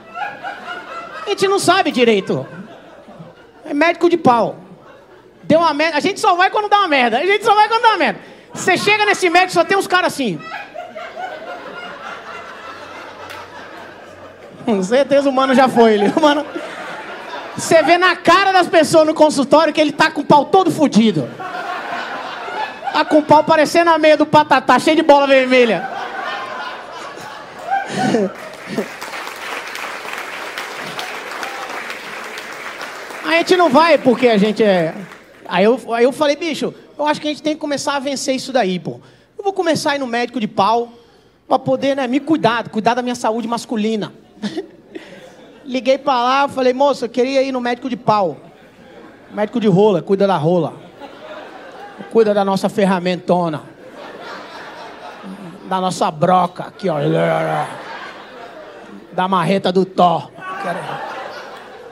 A 1.26 1.30
gente 1.30 1.48
não 1.48 1.60
sabe 1.60 1.92
direito. 1.92 2.46
É 3.72 3.74
médico 3.74 4.10
de 4.10 4.18
pau. 4.18 4.58
Deu 5.44 5.60
uma 5.60 5.74
merda. 5.74 5.96
A 5.96 6.02
gente 6.02 6.20
só 6.20 6.36
vai 6.36 6.50
quando 6.50 6.68
dá 6.68 6.80
uma 6.80 6.90
merda. 6.90 7.20
A 7.20 7.26
gente 7.26 7.46
só 7.46 7.56
vai 7.56 7.70
quando 7.70 7.82
dá 7.84 7.88
uma 7.88 7.98
merda. 7.98 8.20
Você 8.54 8.78
chega 8.78 9.06
nesse 9.06 9.30
médico, 9.30 9.54
só 9.54 9.64
tem 9.64 9.78
uns 9.78 9.88
caras 9.88 10.12
assim. 10.12 10.38
Com 14.66 14.84
certeza 14.84 15.30
o 15.30 15.32
mano 15.32 15.56
já 15.56 15.70
foi. 15.70 15.94
Ele, 15.94 16.12
mano, 16.20 16.46
você 17.56 17.82
vê 17.82 17.98
na 17.98 18.14
cara 18.14 18.52
das 18.52 18.68
pessoas 18.68 19.08
no 19.08 19.14
consultório 19.14 19.72
que 19.72 19.80
ele 19.80 19.94
tá 19.94 20.12
com 20.12 20.20
o 20.20 20.26
pau 20.26 20.44
todo 20.44 20.70
fudido. 20.70 21.30
Tá 22.92 23.06
com 23.06 23.20
o 23.20 23.24
pau 23.24 23.42
parecendo 23.42 23.90
a 23.90 23.98
meia 23.98 24.18
do 24.18 24.26
patatá, 24.26 24.78
cheio 24.80 24.98
de 24.98 25.02
bola 25.02 25.26
vermelha. 25.26 25.90
A 33.32 33.36
gente 33.36 33.56
não 33.56 33.70
vai 33.70 33.98
porque 33.98 34.28
a 34.28 34.38
gente 34.38 34.62
é. 34.62 34.94
Aí 35.48 35.64
eu, 35.64 35.80
aí 35.94 36.04
eu 36.04 36.12
falei, 36.12 36.36
bicho, 36.36 36.74
eu 37.00 37.08
acho 37.08 37.22
que 37.22 37.28
a 37.28 37.32
gente 37.32 37.42
tem 37.42 37.54
que 37.54 37.62
começar 37.62 37.96
a 37.96 38.00
vencer 38.00 38.36
isso 38.36 38.52
daí, 38.52 38.78
pô. 38.78 39.00
Eu 39.38 39.44
vou 39.46 39.54
começar 39.54 39.92
a 39.92 39.96
ir 39.96 40.00
no 40.00 40.06
médico 40.06 40.38
de 40.38 40.50
pau 40.50 40.92
para 41.48 41.58
poder 41.58 41.96
né, 41.96 42.08
me 42.08 42.20
cuidar, 42.20 42.68
cuidar 42.68 42.94
da 42.94 43.02
minha 43.02 43.16
saúde 43.16 43.48
masculina. 43.48 44.12
Liguei 45.64 45.98
para 45.98 46.22
lá, 46.22 46.48
falei, 46.50 46.74
moça, 46.74 47.06
eu 47.06 47.10
queria 47.10 47.42
ir 47.42 47.54
no 47.54 47.62
médico 47.62 47.90
de 47.90 47.96
pau. 47.96 48.36
Médico 49.32 49.62
de 49.62 49.68
rola, 49.70 50.02
cuida 50.02 50.28
da 50.28 50.36
rola. 50.36 50.74
Cuida 52.12 52.34
da 52.34 52.44
nossa 52.44 52.68
ferramentona. 52.68 53.64
Da 55.70 55.80
nossa 55.80 56.12
broca 56.12 56.66
aqui, 56.66 56.90
ó. 56.90 56.98
Da 59.14 59.26
marreta 59.30 59.72
do 59.72 59.86
Thor. 59.86 60.30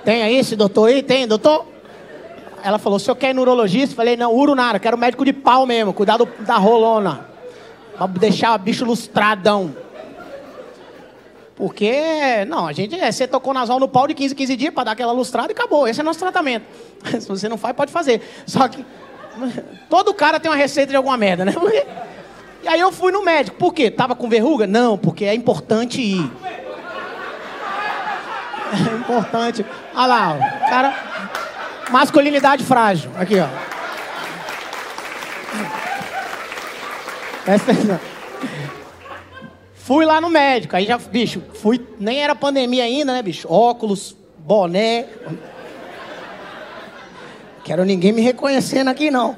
Tem 0.04 0.24
aí 0.24 0.38
esse 0.38 0.56
doutor 0.56 0.90
aí? 0.90 1.04
Tem, 1.04 1.28
doutor? 1.28 1.66
Ela 2.64 2.78
falou, 2.78 2.98
o 2.98 3.00
senhor 3.00 3.16
quer 3.16 3.30
ir 3.30 3.34
no 3.34 3.42
urologista? 3.42 3.96
Falei, 3.96 4.18
não, 4.18 4.34
uro 4.34 4.56
nada, 4.56 4.80
quero 4.80 4.98
médico 4.98 5.24
de 5.24 5.34
pau 5.34 5.66
mesmo, 5.66 5.94
cuidar 5.94 6.18
do, 6.18 6.26
da 6.40 6.58
rolona. 6.58 7.28
Pra 7.98 8.08
deixar 8.08 8.56
o 8.56 8.58
bicho 8.58 8.86
lustradão. 8.86 9.76
Porque, 11.56 12.46
não, 12.48 12.68
a 12.68 12.72
gente, 12.72 12.98
é, 12.98 13.12
você 13.12 13.28
tocou 13.28 13.54
nasal 13.54 13.80
no 13.80 13.88
pau 13.88 14.08
de 14.08 14.14
15, 14.14 14.34
15 14.34 14.56
dias 14.56 14.74
para 14.74 14.86
dar 14.86 14.92
aquela 14.94 15.12
lustrada 15.12 15.52
e 15.52 15.54
acabou. 15.54 15.88
Esse 15.88 16.00
é 16.00 16.04
nosso 16.04 16.20
tratamento. 16.20 16.66
Se 17.20 17.28
você 17.28 17.50
não 17.50 17.58
faz, 17.58 17.76
pode 17.76 17.92
fazer. 17.92 18.22
Só 18.46 18.68
que 18.70 18.86
todo 19.90 20.14
cara 20.14 20.40
tem 20.40 20.50
uma 20.50 20.56
receita 20.56 20.92
de 20.92 20.96
alguma 20.96 21.18
merda, 21.18 21.46
né? 21.46 21.54
E 22.62 22.68
aí 22.68 22.80
eu 22.82 22.92
fui 22.92 23.10
no 23.10 23.24
médico. 23.24 23.56
Por 23.58 23.74
quê? 23.74 23.90
Tava 23.90 24.14
com 24.16 24.28
verruga? 24.28 24.68
Não, 24.68 24.98
porque 24.98 25.24
é 25.24 25.34
importante 25.34 26.02
ir. 26.02 26.30
É 28.72 28.96
importante. 28.96 29.66
Olha 29.96 30.06
lá, 30.06 30.38
ó. 30.38 30.70
cara. 30.70 30.94
Masculinidade 31.90 32.64
frágil. 32.64 33.12
Aqui, 33.18 33.36
ó. 33.40 33.48
Fui 39.74 40.06
lá 40.06 40.22
no 40.22 40.30
médico, 40.30 40.76
aí 40.76 40.86
já, 40.86 41.00
bicho, 41.00 41.42
fui, 41.56 41.84
nem 42.00 42.22
era 42.22 42.36
pandemia 42.36 42.84
ainda, 42.84 43.12
né, 43.12 43.24
bicho? 43.24 43.52
Óculos, 43.52 44.16
boné. 44.38 45.08
Quero 47.64 47.84
ninguém 47.84 48.12
me 48.12 48.22
reconhecendo 48.22 48.90
aqui, 48.90 49.10
não. 49.10 49.36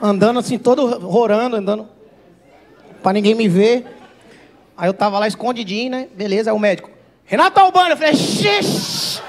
Andando 0.00 0.40
assim, 0.40 0.58
todo 0.58 0.98
rorando, 0.98 1.56
andando. 1.56 1.88
Pra 3.00 3.12
ninguém 3.12 3.34
me 3.36 3.48
ver. 3.48 3.86
Aí 4.76 4.88
eu 4.88 4.94
tava 4.94 5.20
lá 5.20 5.28
escondidinho, 5.28 5.90
né? 5.92 6.08
Beleza, 6.16 6.50
aí 6.50 6.56
o 6.56 6.58
médico. 6.58 6.90
Renato 7.32 7.58
Albano, 7.60 7.92
eu 7.92 7.96
falei, 7.96 8.14
xixi. 8.14 9.22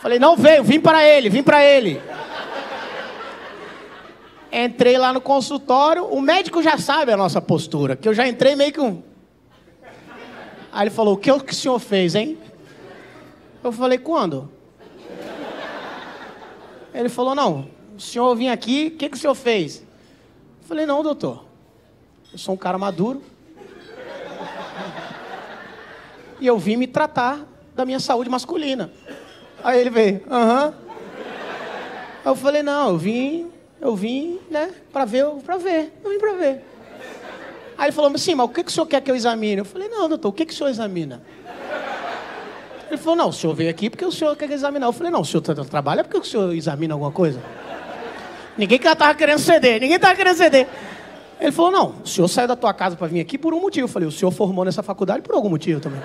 Falei, 0.00 0.18
não 0.18 0.34
veio, 0.34 0.64
vim 0.64 0.80
para 0.80 1.06
ele, 1.06 1.28
vim 1.28 1.42
para 1.42 1.62
ele. 1.62 2.00
Entrei 4.50 4.96
lá 4.96 5.12
no 5.12 5.20
consultório, 5.20 6.06
o 6.06 6.18
médico 6.22 6.62
já 6.62 6.78
sabe 6.78 7.12
a 7.12 7.16
nossa 7.16 7.42
postura, 7.42 7.94
que 7.94 8.08
eu 8.08 8.14
já 8.14 8.26
entrei 8.26 8.56
meio 8.56 8.72
que 8.72 8.80
um. 8.80 9.02
Aí 10.72 10.84
ele 10.84 10.90
falou: 10.90 11.12
O 11.12 11.18
que, 11.18 11.30
que 11.40 11.52
o 11.52 11.54
senhor 11.54 11.78
fez, 11.78 12.14
hein? 12.14 12.38
Eu 13.62 13.70
falei: 13.70 13.98
Quando? 13.98 14.50
Ele 16.94 17.10
falou: 17.10 17.34
Não, 17.34 17.68
o 17.98 18.00
senhor 18.00 18.34
vinha 18.34 18.54
aqui, 18.54 18.92
o 18.94 18.96
que, 18.96 19.10
que 19.10 19.16
o 19.18 19.20
senhor 19.20 19.34
fez? 19.34 19.80
Eu 20.62 20.66
falei: 20.66 20.86
Não, 20.86 21.02
doutor, 21.02 21.44
eu 22.32 22.38
sou 22.38 22.54
um 22.54 22.58
cara 22.58 22.78
maduro. 22.78 23.22
E 26.40 26.46
eu 26.46 26.58
vim 26.58 26.76
me 26.76 26.86
tratar 26.86 27.46
da 27.74 27.84
minha 27.84 28.00
saúde 28.00 28.30
masculina. 28.30 28.90
Aí 29.62 29.80
ele 29.80 29.90
veio: 29.90 30.22
Aham. 30.30 30.74
Eu 32.24 32.34
falei: 32.34 32.62
Não, 32.62 32.90
eu 32.90 32.98
vim 32.98 33.50
eu 33.80 33.94
vim, 33.94 34.40
né, 34.50 34.70
para 34.92 35.04
ver, 35.04 35.24
para 35.44 35.56
ver. 35.56 35.92
Eu 36.02 36.10
vim 36.10 36.18
para 36.18 36.32
ver. 36.32 36.64
Aí 37.76 37.86
ele 37.86 37.92
falou, 37.92 38.16
sim, 38.18 38.34
mas 38.34 38.46
o 38.46 38.48
que, 38.48 38.64
que 38.64 38.70
o 38.70 38.74
senhor 38.74 38.86
quer 38.86 39.00
que 39.00 39.10
eu 39.10 39.14
examine? 39.14 39.58
Eu 39.58 39.64
falei, 39.64 39.88
não, 39.88 40.08
doutor, 40.08 40.28
o 40.28 40.32
que, 40.32 40.44
que 40.44 40.52
o 40.52 40.56
senhor 40.56 40.68
examina? 40.68 41.22
Ele 42.88 42.96
falou, 42.96 43.16
não, 43.16 43.28
o 43.28 43.32
senhor 43.32 43.54
veio 43.54 43.70
aqui 43.70 43.88
porque 43.88 44.04
o 44.04 44.10
senhor 44.10 44.34
quer 44.34 44.50
examinar. 44.50 44.86
Eu 44.86 44.92
falei, 44.92 45.12
não, 45.12 45.20
o 45.20 45.24
senhor 45.24 45.42
trabalha 45.42 46.02
porque 46.02 46.18
o 46.18 46.24
senhor 46.24 46.52
examina 46.54 46.94
alguma 46.94 47.12
coisa? 47.12 47.40
Ninguém 48.56 48.78
estava 48.78 49.14
querendo 49.14 49.38
ceder, 49.38 49.80
ninguém 49.80 49.94
estava 49.94 50.16
querendo 50.16 50.36
ceder. 50.36 50.66
Ele 51.40 51.52
falou, 51.52 51.70
não, 51.70 51.94
o 52.04 52.06
senhor 52.06 52.26
saiu 52.28 52.48
da 52.48 52.56
tua 52.56 52.74
casa 52.74 52.96
para 52.96 53.06
vir 53.06 53.20
aqui 53.20 53.38
por 53.38 53.54
um 53.54 53.60
motivo. 53.60 53.84
Eu 53.84 53.88
falei, 53.88 54.08
o 54.08 54.12
senhor 54.12 54.30
formou 54.32 54.64
nessa 54.64 54.82
faculdade 54.82 55.22
por 55.22 55.34
algum 55.34 55.48
motivo 55.48 55.80
também. 55.80 56.00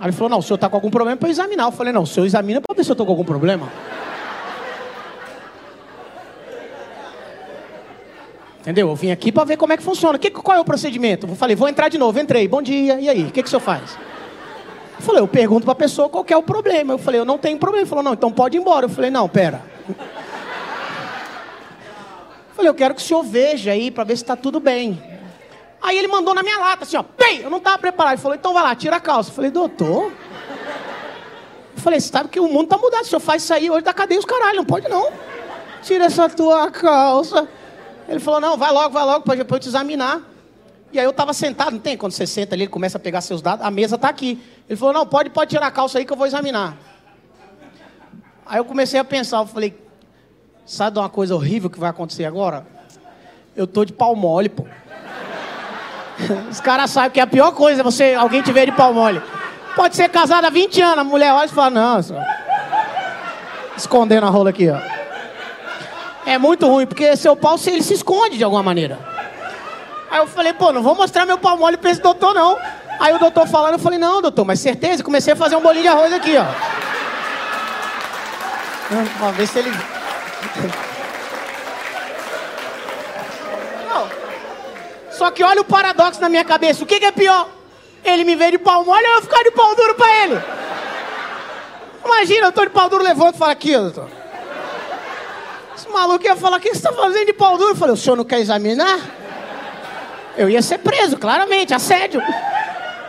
Aí 0.00 0.06
ele 0.06 0.12
falou, 0.12 0.30
não, 0.30 0.38
o 0.38 0.42
senhor 0.42 0.56
está 0.56 0.68
com 0.68 0.76
algum 0.76 0.90
problema 0.90 1.16
para 1.16 1.28
examinar. 1.28 1.66
Eu 1.66 1.72
falei, 1.72 1.92
não, 1.92 2.02
o 2.02 2.06
senhor 2.06 2.26
examina 2.26 2.60
para 2.60 2.74
ver 2.74 2.82
se 2.82 2.90
eu 2.90 2.94
estou 2.94 3.06
com 3.06 3.12
algum 3.12 3.24
problema. 3.24 3.68
Entendeu? 8.58 8.88
Eu 8.88 8.96
vim 8.96 9.12
aqui 9.12 9.30
para 9.30 9.44
ver 9.44 9.56
como 9.56 9.72
é 9.72 9.76
que 9.76 9.82
funciona. 9.82 10.18
Que, 10.18 10.28
qual 10.28 10.56
é 10.56 10.60
o 10.60 10.64
procedimento? 10.64 11.28
Eu 11.28 11.36
falei, 11.36 11.54
vou 11.54 11.68
entrar 11.68 11.88
de 11.88 11.98
novo. 11.98 12.18
Entrei, 12.18 12.48
bom 12.48 12.60
dia, 12.60 13.00
e 13.00 13.08
aí? 13.08 13.24
O 13.24 13.30
que, 13.30 13.42
que 13.42 13.46
o 13.46 13.50
senhor 13.50 13.60
faz? 13.60 13.96
Eu 14.96 15.02
falei, 15.02 15.20
eu 15.20 15.28
pergunto 15.28 15.64
para 15.64 15.72
a 15.72 15.76
pessoa 15.76 16.08
qual 16.08 16.24
é 16.28 16.36
o 16.36 16.42
problema. 16.42 16.92
Eu 16.92 16.98
falei, 16.98 17.20
eu 17.20 17.24
não 17.24 17.38
tenho 17.38 17.58
problema. 17.58 17.82
Ele 17.82 17.88
falou, 17.88 18.02
não, 18.02 18.12
então 18.12 18.30
pode 18.32 18.56
ir 18.56 18.60
embora. 18.60 18.86
Eu 18.86 18.90
falei, 18.90 19.10
não, 19.10 19.28
pera. 19.28 19.62
Falei, 22.62 22.70
eu 22.70 22.74
quero 22.74 22.94
que 22.94 23.02
o 23.02 23.04
senhor 23.04 23.24
veja 23.24 23.72
aí 23.72 23.90
para 23.90 24.04
ver 24.04 24.16
se 24.16 24.22
está 24.22 24.36
tudo 24.36 24.60
bem. 24.60 25.02
Aí 25.80 25.98
ele 25.98 26.06
mandou 26.06 26.32
na 26.32 26.44
minha 26.44 26.58
lata, 26.58 26.84
assim, 26.84 26.96
ó, 26.96 27.02
bem, 27.18 27.40
eu 27.40 27.50
não 27.50 27.58
estava 27.58 27.76
preparado. 27.76 28.12
Ele 28.12 28.22
falou, 28.22 28.36
então 28.36 28.54
vai 28.54 28.62
lá, 28.62 28.72
tira 28.76 28.94
a 28.94 29.00
calça. 29.00 29.30
Eu 29.30 29.34
falei, 29.34 29.50
doutor. 29.50 30.12
Eu 31.74 31.82
falei, 31.82 32.00
sabe 32.00 32.28
que 32.28 32.38
o 32.38 32.46
mundo 32.46 32.64
está 32.64 32.78
mudado. 32.78 33.02
O 33.02 33.06
senhor 33.06 33.18
faz 33.18 33.42
isso 33.42 33.52
aí 33.52 33.68
hoje 33.68 33.82
da 33.82 33.92
cadeia 33.92 34.20
os 34.20 34.24
caralho, 34.24 34.58
não 34.58 34.64
pode 34.64 34.88
não. 34.88 35.10
Tira 35.82 36.04
essa 36.04 36.28
tua 36.28 36.70
calça. 36.70 37.48
Ele 38.08 38.20
falou, 38.20 38.40
não, 38.40 38.56
vai 38.56 38.70
logo, 38.70 38.90
vai 38.90 39.04
logo, 39.04 39.24
para 39.24 39.34
eu 39.36 39.58
te 39.58 39.66
examinar. 39.66 40.22
E 40.92 41.00
aí 41.00 41.04
eu 41.04 41.10
estava 41.10 41.32
sentado, 41.32 41.72
não 41.72 41.80
tem? 41.80 41.96
Quando 41.96 42.12
você 42.12 42.28
senta 42.28 42.54
ali, 42.54 42.62
ele 42.62 42.70
começa 42.70 42.96
a 42.96 43.00
pegar 43.00 43.22
seus 43.22 43.42
dados, 43.42 43.66
a 43.66 43.72
mesa 43.72 43.96
está 43.96 44.08
aqui. 44.08 44.40
Ele 44.68 44.78
falou, 44.78 44.94
não, 44.94 45.04
pode, 45.04 45.30
pode 45.30 45.50
tirar 45.50 45.66
a 45.66 45.70
calça 45.72 45.98
aí 45.98 46.04
que 46.04 46.12
eu 46.12 46.16
vou 46.16 46.28
examinar. 46.28 46.76
Aí 48.46 48.58
eu 48.58 48.64
comecei 48.64 49.00
a 49.00 49.04
pensar, 49.04 49.38
eu 49.38 49.46
falei, 49.46 49.81
sabe 50.64 50.94
de 50.94 50.98
uma 51.00 51.08
coisa 51.08 51.34
horrível 51.34 51.68
que 51.68 51.78
vai 51.78 51.90
acontecer 51.90 52.24
agora? 52.24 52.66
Eu 53.56 53.66
tô 53.66 53.84
de 53.84 53.92
pau 53.92 54.14
mole, 54.16 54.48
pô. 54.48 54.64
Os 56.50 56.60
caras 56.60 56.90
sabem 56.90 57.10
que 57.10 57.20
é 57.20 57.22
a 57.22 57.26
pior 57.26 57.52
coisa 57.52 57.80
é 57.80 57.84
você, 57.84 58.14
alguém 58.14 58.42
te 58.42 58.52
ver 58.52 58.66
de 58.66 58.72
pau 58.72 58.94
mole. 58.94 59.22
Pode 59.74 59.96
ser 59.96 60.08
casado 60.08 60.44
há 60.44 60.50
20 60.50 60.80
anos, 60.82 60.98
a 60.98 61.04
mulher 61.04 61.32
olha 61.32 61.46
e 61.46 61.48
fala, 61.48 61.70
não, 61.70 62.02
só... 62.02 62.14
escondendo 63.76 64.26
a 64.26 64.30
rola 64.30 64.50
aqui, 64.50 64.68
ó. 64.68 64.78
É 66.24 66.38
muito 66.38 66.66
ruim, 66.66 66.86
porque 66.86 67.16
seu 67.16 67.34
pau 67.34 67.56
ele 67.66 67.82
se 67.82 67.94
esconde 67.94 68.38
de 68.38 68.44
alguma 68.44 68.62
maneira. 68.62 68.98
Aí 70.10 70.18
eu 70.18 70.26
falei, 70.26 70.52
pô, 70.52 70.72
não 70.72 70.82
vou 70.82 70.94
mostrar 70.94 71.24
meu 71.26 71.38
pau 71.38 71.56
mole 71.56 71.76
pra 71.76 71.90
esse 71.90 72.00
doutor, 72.00 72.34
não. 72.34 72.56
Aí 73.00 73.12
o 73.14 73.18
doutor 73.18 73.48
falando, 73.48 73.72
eu 73.72 73.78
falei, 73.78 73.98
não, 73.98 74.22
doutor, 74.22 74.44
mas 74.44 74.60
certeza? 74.60 75.02
Comecei 75.02 75.32
a 75.32 75.36
fazer 75.36 75.56
um 75.56 75.60
bolinho 75.60 75.82
de 75.82 75.88
arroz 75.88 76.12
aqui, 76.12 76.36
ó. 76.36 76.44
Vamos 79.18 79.36
ver 79.36 79.46
se 79.46 79.58
ele. 79.58 79.72
Só 85.22 85.30
que 85.30 85.44
olha 85.44 85.60
o 85.60 85.64
paradoxo 85.64 86.20
na 86.20 86.28
minha 86.28 86.44
cabeça. 86.44 86.82
O 86.82 86.86
que, 86.86 86.98
que 86.98 87.06
é 87.06 87.12
pior? 87.12 87.48
Ele 88.04 88.24
me 88.24 88.34
vê 88.34 88.50
de 88.50 88.58
pau 88.58 88.84
mole 88.84 89.06
ou 89.06 89.14
eu 89.14 89.22
ficar 89.22 89.42
de 89.44 89.52
pau 89.52 89.74
duro 89.76 89.94
pra 89.94 90.24
ele? 90.24 90.42
Imagina, 92.04 92.46
eu 92.46 92.52
tô 92.52 92.64
de 92.64 92.70
pau 92.70 92.88
duro, 92.88 93.04
levanto 93.04 93.36
e 93.36 93.38
falo 93.38 93.52
aqui, 93.52 93.72
doutor. 93.76 94.08
Esse 95.76 95.88
maluco 95.88 96.24
ia 96.24 96.34
falar: 96.34 96.56
o 96.56 96.60
que 96.60 96.70
você 96.70 96.76
está 96.76 96.92
fazendo 96.92 97.26
de 97.26 97.32
pau 97.32 97.56
duro? 97.56 97.70
Eu 97.70 97.76
falei: 97.76 97.94
o 97.94 97.96
senhor 97.96 98.16
não 98.16 98.24
quer 98.24 98.40
examinar? 98.40 98.98
Eu 100.36 100.50
ia 100.50 100.60
ser 100.60 100.78
preso, 100.78 101.16
claramente, 101.16 101.72
assédio. 101.72 102.20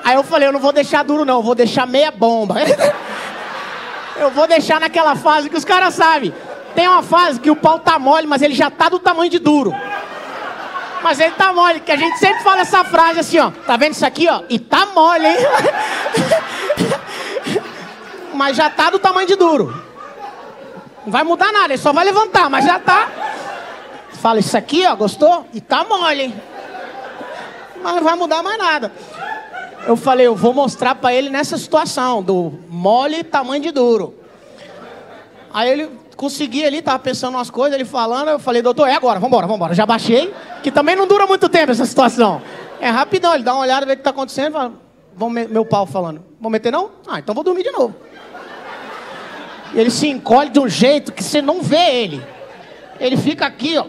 Aí 0.03 0.15
eu 0.15 0.23
falei: 0.23 0.47
eu 0.47 0.51
não 0.51 0.59
vou 0.59 0.71
deixar 0.71 1.03
duro, 1.03 1.25
não, 1.25 1.37
eu 1.37 1.43
vou 1.43 1.55
deixar 1.55 1.87
meia 1.87 2.11
bomba. 2.11 2.57
eu 4.17 4.29
vou 4.29 4.45
deixar 4.45 4.79
naquela 4.79 5.15
fase 5.15 5.49
que 5.49 5.57
os 5.57 5.65
caras 5.65 5.95
sabem. 5.95 6.31
Tem 6.75 6.87
uma 6.87 7.03
fase 7.03 7.39
que 7.39 7.51
o 7.51 7.55
pau 7.55 7.79
tá 7.79 7.99
mole, 7.99 8.27
mas 8.27 8.41
ele 8.41 8.53
já 8.53 8.69
tá 8.69 8.89
do 8.89 8.99
tamanho 8.99 9.29
de 9.29 9.39
duro. 9.39 9.73
Mas 11.03 11.19
ele 11.19 11.31
tá 11.31 11.51
mole, 11.51 11.81
que 11.81 11.91
a 11.91 11.97
gente 11.97 12.17
sempre 12.17 12.41
fala 12.43 12.61
essa 12.61 12.83
frase 12.83 13.19
assim, 13.19 13.37
ó. 13.37 13.51
Tá 13.51 13.75
vendo 13.75 13.91
isso 13.91 14.05
aqui, 14.05 14.27
ó? 14.29 14.41
E 14.49 14.57
tá 14.57 14.85
mole, 14.87 15.27
hein? 15.27 15.37
mas 18.33 18.55
já 18.55 18.69
tá 18.69 18.89
do 18.89 18.97
tamanho 18.97 19.27
de 19.27 19.35
duro. 19.35 19.83
Não 21.05 21.11
vai 21.11 21.23
mudar 21.23 21.51
nada, 21.51 21.73
ele 21.73 21.77
só 21.77 21.91
vai 21.91 22.05
levantar, 22.05 22.49
mas 22.49 22.65
já 22.65 22.79
tá. 22.79 23.09
Fala, 24.13 24.39
isso 24.39 24.57
aqui, 24.57 24.85
ó, 24.87 24.95
gostou? 24.95 25.45
E 25.53 25.59
tá 25.59 25.83
mole. 25.83 26.33
Mas 27.81 27.95
não 27.95 28.03
vai 28.03 28.15
mudar 28.15 28.41
mais 28.41 28.57
nada. 28.57 28.91
Eu 29.85 29.97
falei, 29.97 30.25
eu 30.25 30.35
vou 30.35 30.53
mostrar 30.53 30.95
para 30.95 31.13
ele 31.13 31.29
nessa 31.29 31.57
situação, 31.57 32.23
do 32.23 32.53
mole 32.69 33.21
tamanho 33.23 33.61
de 33.61 33.71
duro. 33.71 34.15
Aí 35.53 35.69
ele 35.69 35.91
conseguia 36.23 36.67
ali, 36.67 36.81
tava 36.81 36.99
pensando 36.99 37.35
umas 37.35 37.49
coisas, 37.49 37.73
ele 37.75 37.83
falando, 37.83 38.29
eu 38.29 38.39
falei, 38.39 38.61
doutor, 38.61 38.87
é 38.87 38.95
agora, 38.95 39.19
vambora, 39.19 39.45
vambora. 39.45 39.73
Já 39.73 39.85
baixei, 39.85 40.33
que 40.63 40.71
também 40.71 40.95
não 40.95 41.05
dura 41.05 41.27
muito 41.27 41.49
tempo 41.49 41.69
essa 41.69 41.85
situação. 41.85 42.41
É 42.79 42.89
rapidão, 42.89 43.35
ele 43.35 43.43
dá 43.43 43.53
uma 43.53 43.63
olhada, 43.63 43.85
vê 43.85 43.91
o 43.91 43.97
que 43.97 44.03
tá 44.03 44.11
acontecendo, 44.11 44.53
fala, 44.53 44.71
vamos 45.17 45.49
meu 45.49 45.65
pau 45.65 45.85
falando. 45.85 46.23
Vou 46.39 46.49
meter 46.49 46.71
não? 46.71 46.91
Ah, 47.05 47.19
então 47.19 47.35
vou 47.35 47.43
dormir 47.43 47.63
de 47.63 47.71
novo. 47.71 47.93
E 49.73 49.79
ele 49.79 49.91
se 49.91 50.07
encolhe 50.07 50.49
de 50.49 50.61
um 50.61 50.69
jeito 50.69 51.11
que 51.11 51.21
você 51.21 51.41
não 51.41 51.61
vê 51.61 52.03
ele. 52.03 52.25
Ele 53.01 53.17
fica 53.17 53.45
aqui, 53.45 53.77
ó. 53.77 53.85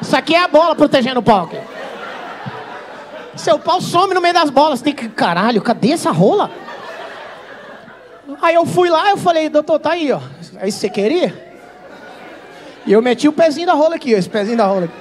Isso 0.00 0.16
aqui 0.16 0.34
é 0.34 0.42
a 0.42 0.48
bola 0.48 0.74
protegendo 0.74 1.20
o 1.20 1.22
pau. 1.22 1.44
Aqui. 1.44 1.58
Seu 3.36 3.58
pau 3.58 3.82
some 3.82 4.14
no 4.14 4.20
meio 4.22 4.32
das 4.32 4.48
bolas. 4.48 4.80
Tem 4.80 4.94
que, 4.94 5.10
caralho, 5.10 5.60
cadê 5.60 5.92
essa 5.92 6.10
rola? 6.10 6.50
Aí 8.40 8.54
eu 8.54 8.64
fui 8.64 8.88
lá, 8.88 9.10
eu 9.10 9.16
falei, 9.16 9.48
doutor, 9.48 9.78
tá 9.78 9.92
aí, 9.92 10.12
ó. 10.12 10.20
É 10.58 10.68
isso 10.68 10.80
que 10.80 10.86
você 10.86 10.90
queria? 10.90 11.52
E 12.86 12.92
eu 12.92 13.02
meti 13.02 13.28
o 13.28 13.32
pezinho 13.32 13.66
da 13.66 13.74
rola 13.74 13.96
aqui, 13.96 14.14
ó, 14.14 14.18
esse 14.18 14.28
pezinho 14.28 14.56
da 14.56 14.64
rola 14.64 14.84
aqui. 14.84 14.94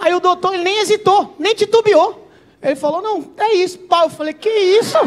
Aí 0.00 0.14
o 0.14 0.20
doutor, 0.20 0.54
ele 0.54 0.64
nem 0.64 0.80
hesitou, 0.80 1.34
nem 1.38 1.54
titubeou. 1.54 2.28
Ele 2.62 2.76
falou, 2.76 3.00
não, 3.02 3.24
é 3.38 3.54
isso, 3.54 3.78
pau. 3.78 4.04
Eu 4.04 4.10
falei, 4.10 4.32
que 4.34 4.48
isso? 4.48 4.98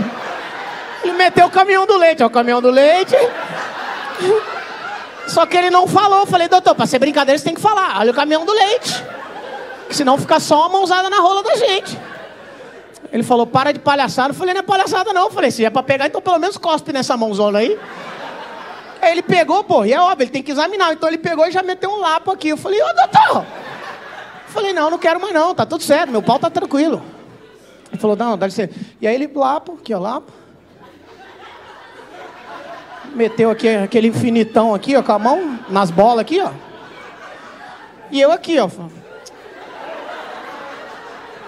Ele 1.03 1.13
meteu 1.13 1.47
o 1.47 1.51
caminhão 1.51 1.85
do 1.85 1.97
leite, 1.97 2.23
ó, 2.23 2.27
o 2.27 2.29
caminhão 2.29 2.61
do 2.61 2.69
leite. 2.69 3.15
Só 5.27 5.45
que 5.45 5.57
ele 5.57 5.69
não 5.69 5.87
falou. 5.87 6.19
Eu 6.19 6.25
falei, 6.25 6.47
doutor, 6.47 6.73
pra 6.73 6.85
ser 6.85 6.99
brincadeira 6.99 7.37
você 7.37 7.45
tem 7.45 7.53
que 7.53 7.61
falar. 7.61 7.99
Olha 7.99 8.11
o 8.11 8.15
caminhão 8.15 8.45
do 8.45 8.51
leite. 8.51 9.03
Senão 9.89 10.17
fica 10.17 10.39
só 10.39 10.61
uma 10.61 10.69
mãozada 10.69 11.09
na 11.09 11.19
rola 11.19 11.43
da 11.43 11.55
gente. 11.55 11.97
Ele 13.11 13.23
falou, 13.23 13.47
para 13.47 13.71
de 13.71 13.79
palhaçada. 13.79 14.29
Eu 14.29 14.35
falei, 14.35 14.53
não 14.53 14.59
é 14.59 14.63
palhaçada 14.63 15.13
não. 15.13 15.25
Eu 15.25 15.31
falei, 15.31 15.51
se 15.51 15.63
é 15.63 15.69
pra 15.69 15.83
pegar, 15.83 16.07
então 16.07 16.21
pelo 16.21 16.39
menos 16.39 16.57
cospe 16.57 16.91
nessa 16.91 17.15
mãozona 17.15 17.59
aí. 17.59 17.79
Aí 19.01 19.11
ele 19.11 19.21
pegou, 19.21 19.63
pô, 19.63 19.85
e 19.85 19.93
é 19.93 20.01
óbvio, 20.01 20.23
ele 20.23 20.31
tem 20.31 20.43
que 20.43 20.51
examinar. 20.51 20.91
Então 20.93 21.07
ele 21.07 21.17
pegou 21.17 21.45
e 21.45 21.51
já 21.51 21.63
meteu 21.63 21.89
um 21.89 21.99
lapo 21.99 22.31
aqui. 22.31 22.49
Eu 22.49 22.57
falei, 22.57 22.81
ô 22.81 22.93
doutor. 22.93 23.45
Eu 24.47 24.53
falei, 24.53 24.73
não, 24.73 24.89
não 24.89 24.97
quero 24.97 25.19
mais 25.19 25.33
não, 25.33 25.53
tá 25.53 25.65
tudo 25.65 25.83
certo, 25.83 26.09
meu 26.09 26.21
pau 26.21 26.39
tá 26.39 26.49
tranquilo. 26.49 27.01
Ele 27.91 28.01
falou, 28.01 28.15
não, 28.15 28.37
dá 28.37 28.47
licença. 28.47 28.73
E 28.99 29.07
aí 29.07 29.15
ele, 29.15 29.29
lapo, 29.33 29.77
aqui 29.79 29.93
ó, 29.93 29.99
lapo. 29.99 30.31
Meteu 33.13 33.49
aqui 33.49 33.69
aquele 33.69 34.07
infinitão 34.07 34.75
aqui, 34.75 34.95
ó, 34.95 35.01
com 35.01 35.11
a 35.11 35.19
mão 35.19 35.59
nas 35.69 35.89
bolas 35.89 36.19
aqui, 36.19 36.41
ó. 36.41 36.51
E 38.11 38.19
eu 38.21 38.31
aqui, 38.31 38.59
ó. 38.59 38.69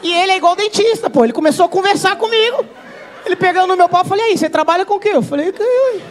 E 0.01 0.13
ele 0.13 0.31
é 0.31 0.37
igual 0.37 0.55
dentista, 0.55 1.09
pô. 1.09 1.23
Ele 1.23 1.33
começou 1.33 1.65
a 1.65 1.69
conversar 1.69 2.15
comigo. 2.15 2.65
Ele 3.25 3.35
pegando 3.35 3.67
no 3.67 3.77
meu 3.77 3.89
pau, 3.89 4.01
eu 4.01 4.07
falei, 4.07 4.25
aí, 4.25 4.37
você 4.37 4.49
trabalha 4.49 4.85
com 4.85 4.95
o 4.95 4.99
quê? 4.99 5.11
Eu 5.13 5.21
falei, 5.21 5.51
que 5.51 5.61
eu. 5.61 6.01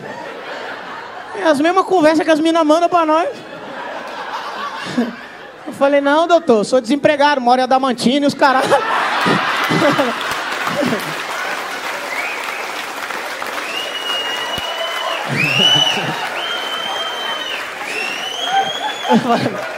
É 1.36 1.44
as 1.44 1.60
mesmas 1.60 1.86
conversas 1.86 2.24
que 2.24 2.30
as 2.30 2.40
minas 2.40 2.64
mandam 2.64 2.88
pra 2.88 3.06
nós. 3.06 3.28
Eu 5.66 5.72
falei, 5.74 6.00
não, 6.00 6.26
doutor, 6.26 6.64
sou 6.64 6.80
desempregado, 6.80 7.42
moro 7.42 7.60
em 7.60 7.64
Adamantina 7.64 8.24
e 8.24 8.26
os 8.26 8.32
caras. 8.32 8.64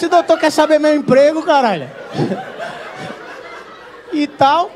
Esse 0.00 0.08
doutor 0.08 0.38
quer 0.38 0.50
saber 0.50 0.78
meu 0.78 0.96
emprego, 0.96 1.42
caralho. 1.42 1.90
E 4.10 4.26
tal. 4.26 4.70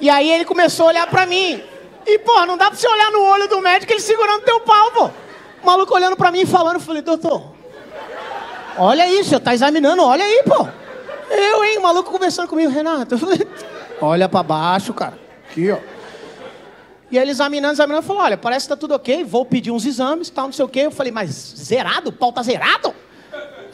E 0.00 0.10
aí 0.10 0.28
ele 0.28 0.44
começou 0.44 0.86
a 0.86 0.88
olhar 0.88 1.06
pra 1.06 1.24
mim. 1.26 1.62
E, 2.04 2.18
porra, 2.18 2.44
não 2.44 2.56
dá 2.56 2.66
pra 2.66 2.74
você 2.74 2.88
olhar 2.88 3.12
no 3.12 3.22
olho 3.22 3.48
do 3.48 3.60
médico 3.60 3.92
ele 3.92 4.00
segurando 4.00 4.42
teu 4.42 4.58
pau, 4.62 4.90
pô. 4.90 5.10
O 5.62 5.66
maluco 5.66 5.94
olhando 5.94 6.16
pra 6.16 6.32
mim 6.32 6.40
e 6.40 6.46
falando, 6.46 6.74
eu 6.74 6.80
falei, 6.80 7.02
doutor, 7.02 7.54
olha 8.76 9.08
isso, 9.08 9.30
você 9.30 9.38
tá 9.38 9.54
examinando, 9.54 10.02
olha 10.02 10.24
aí, 10.24 10.42
pô. 10.42 10.66
Eu, 11.30 11.64
hein, 11.64 11.78
o 11.78 11.82
maluco 11.82 12.10
conversando 12.10 12.48
comigo, 12.48 12.72
Renato. 12.72 13.14
Eu 13.14 13.18
falei, 13.20 13.46
olha 14.00 14.28
pra 14.28 14.42
baixo, 14.42 14.92
cara. 14.92 15.16
Aqui, 15.48 15.70
ó. 15.70 15.78
E 17.12 17.16
ele 17.16 17.30
examinando, 17.30 17.74
examinando, 17.74 18.04
falou, 18.04 18.22
olha, 18.22 18.36
parece 18.36 18.66
que 18.66 18.70
tá 18.70 18.76
tudo 18.76 18.92
ok, 18.96 19.22
vou 19.22 19.46
pedir 19.46 19.70
uns 19.70 19.86
exames, 19.86 20.30
tal, 20.30 20.46
não 20.46 20.52
sei 20.52 20.64
o 20.64 20.68
quê. 20.68 20.80
Eu 20.80 20.90
falei, 20.90 21.12
mas 21.12 21.30
zerado? 21.30 22.10
O 22.10 22.12
pau 22.12 22.32
tá 22.32 22.42
zerado? 22.42 22.92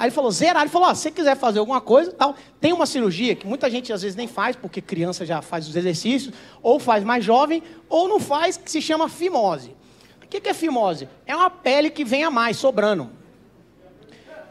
Aí 0.01 0.07
ele 0.07 0.13
falou, 0.13 0.31
zerado. 0.31 0.65
Ele 0.65 0.71
falou, 0.71 0.89
ó, 0.89 0.95
se 0.95 1.03
você 1.03 1.11
quiser 1.11 1.37
fazer 1.37 1.59
alguma 1.59 1.79
coisa, 1.79 2.11
tal, 2.11 2.35
tem 2.59 2.73
uma 2.73 2.87
cirurgia 2.87 3.37
que 3.37 3.47
muita 3.47 3.69
gente 3.69 3.93
às 3.93 4.01
vezes 4.01 4.17
nem 4.17 4.27
faz, 4.27 4.57
porque 4.57 4.81
criança 4.81 5.27
já 5.27 5.43
faz 5.43 5.69
os 5.69 5.77
exercícios, 5.77 6.33
ou 6.63 6.81
faz 6.81 7.05
mais 7.05 7.23
jovem, 7.23 7.63
ou 7.87 8.09
não 8.09 8.19
faz, 8.19 8.57
que 8.57 8.71
se 8.71 8.81
chama 8.81 9.11
fimose. 9.11 9.77
O 10.25 10.27
que 10.27 10.49
é 10.49 10.55
fimose? 10.55 11.07
É 11.27 11.37
uma 11.37 11.51
pele 11.51 11.91
que 11.91 12.03
vem 12.03 12.25
a 12.25 12.31
mais, 12.31 12.57
sobrando. 12.57 13.11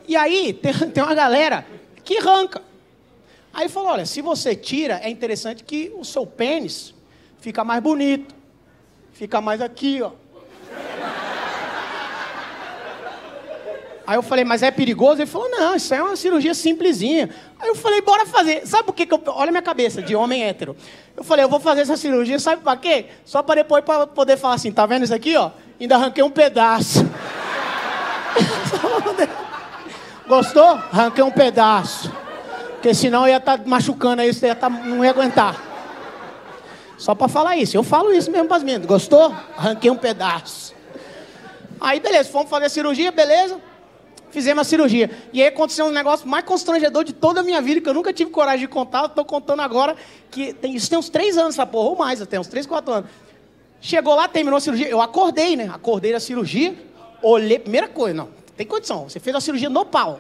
E 0.08 0.16
aí, 0.16 0.54
tem, 0.62 0.72
tem 0.72 1.04
uma 1.04 1.16
galera 1.16 1.66
que 2.04 2.20
arranca. 2.20 2.62
Aí 3.52 3.64
ele 3.64 3.70
falou, 3.70 3.90
olha, 3.90 4.06
se 4.06 4.22
você 4.22 4.56
tira, 4.56 5.00
é 5.02 5.10
interessante 5.10 5.64
que 5.64 5.92
o 5.98 6.06
seu 6.06 6.28
pênis 6.28 6.94
fica 7.40 7.64
mais 7.64 7.82
bonito. 7.82 8.36
Fica 9.14 9.42
mais 9.42 9.62
aqui, 9.62 10.00
ó. 10.00 10.12
Aí 14.10 14.16
eu 14.16 14.24
falei, 14.24 14.44
mas 14.44 14.64
é 14.64 14.72
perigoso? 14.72 15.22
Ele 15.22 15.30
falou, 15.30 15.48
não, 15.52 15.76
isso 15.76 15.94
é 15.94 16.02
uma 16.02 16.16
cirurgia 16.16 16.56
simplesinha. 16.56 17.30
Aí 17.60 17.68
eu 17.68 17.76
falei, 17.76 18.02
bora 18.02 18.26
fazer. 18.26 18.66
Sabe 18.66 18.86
por 18.86 18.96
que, 18.96 19.06
que 19.06 19.14
eu. 19.14 19.22
Olha 19.28 19.52
minha 19.52 19.62
cabeça, 19.62 20.02
de 20.02 20.16
homem 20.16 20.46
hétero. 20.46 20.76
Eu 21.16 21.24
falei, 21.24 21.46
eu 21.46 21.50
vou 21.50 21.60
fazer 21.60 21.82
essa 21.82 21.96
cirurgia, 21.96 22.40
sabe 22.40 22.64
pra 22.64 22.76
quê? 22.76 23.06
Só 23.24 23.44
pra 23.44 23.54
depois 23.54 23.86
pra 23.86 24.08
poder 24.08 24.36
falar 24.36 24.56
assim, 24.56 24.72
tá 24.72 24.84
vendo 24.88 25.04
isso 25.04 25.14
aqui, 25.14 25.38
ó? 25.38 25.52
Ainda 25.80 25.94
arranquei 25.94 26.24
um 26.24 26.32
pedaço. 26.32 27.08
Gostou? 30.28 30.66
Arranquei 30.92 31.24
um 31.24 31.30
pedaço. 31.30 32.12
Porque 32.72 32.96
senão 32.96 33.28
eu 33.28 33.34
ia 33.34 33.38
estar 33.38 33.60
tá 33.60 33.64
machucando 33.64 34.24
aí, 34.24 34.34
você 34.34 34.48
ia 34.48 34.56
tá, 34.56 34.72
não 34.72 35.06
ia 35.06 35.12
aguentar. 35.12 35.56
Só 36.98 37.14
para 37.14 37.28
falar 37.28 37.58
isso. 37.58 37.78
Eu 37.78 37.84
falo 37.84 38.12
isso 38.12 38.32
mesmo 38.32 38.48
para 38.48 38.58
as 38.58 38.64
meninas. 38.64 38.88
Gostou? 38.88 39.36
Arranquei 39.56 39.92
um 39.92 39.96
pedaço. 39.96 40.74
Aí, 41.80 42.00
beleza, 42.00 42.32
fomos 42.32 42.50
fazer 42.50 42.66
a 42.66 42.70
cirurgia, 42.70 43.12
beleza? 43.12 43.69
Fizemos 44.32 44.62
a 44.62 44.64
cirurgia. 44.64 45.10
E 45.34 45.42
aí 45.42 45.48
aconteceu 45.48 45.86
um 45.86 45.92
negócio 45.92 46.28
mais 46.28 46.46
constrangedor 46.46 47.04
de 47.04 47.14
toda 47.14 47.40
a 47.40 47.44
minha 47.44 47.62
vida, 47.62 47.82
que 47.82 47.90
eu 47.90 47.94
nunca 47.94 48.14
tive 48.14 48.30
coragem 48.32 48.62
de 48.62 48.68
contar. 48.68 49.06
Estou 49.06 49.26
contando 49.26 49.62
agora, 49.62 49.96
que 50.30 50.54
tem, 50.54 50.76
isso 50.76 50.90
tem 50.90 51.00
uns 51.00 51.10
três 51.10 51.38
anos, 51.38 51.56
essa 51.56 51.66
porra, 51.66 51.90
ou 51.90 51.96
mais 51.96 52.22
até, 52.22 52.40
uns 52.40 52.48
três, 52.48 52.66
quatro 52.66 52.94
anos. 52.94 53.10
Chegou 53.82 54.16
lá, 54.16 54.28
terminou 54.28 54.58
a 54.58 54.62
cirurgia. 54.62 54.88
Eu 54.88 55.02
acordei, 55.02 55.56
né? 55.56 55.70
Acordei 55.74 56.12
da 56.12 56.20
cirurgia, 56.20 56.76
olhei. 57.24 57.58
Primeira 57.58 57.88
coisa, 57.88 58.14
não, 58.14 58.30
tem 58.56 58.68
condição. 58.68 59.10
Você 59.10 59.20
fez 59.20 59.36
a 59.36 59.42
cirurgia 59.42 59.70
no 59.70 59.86
pau. 59.86 60.20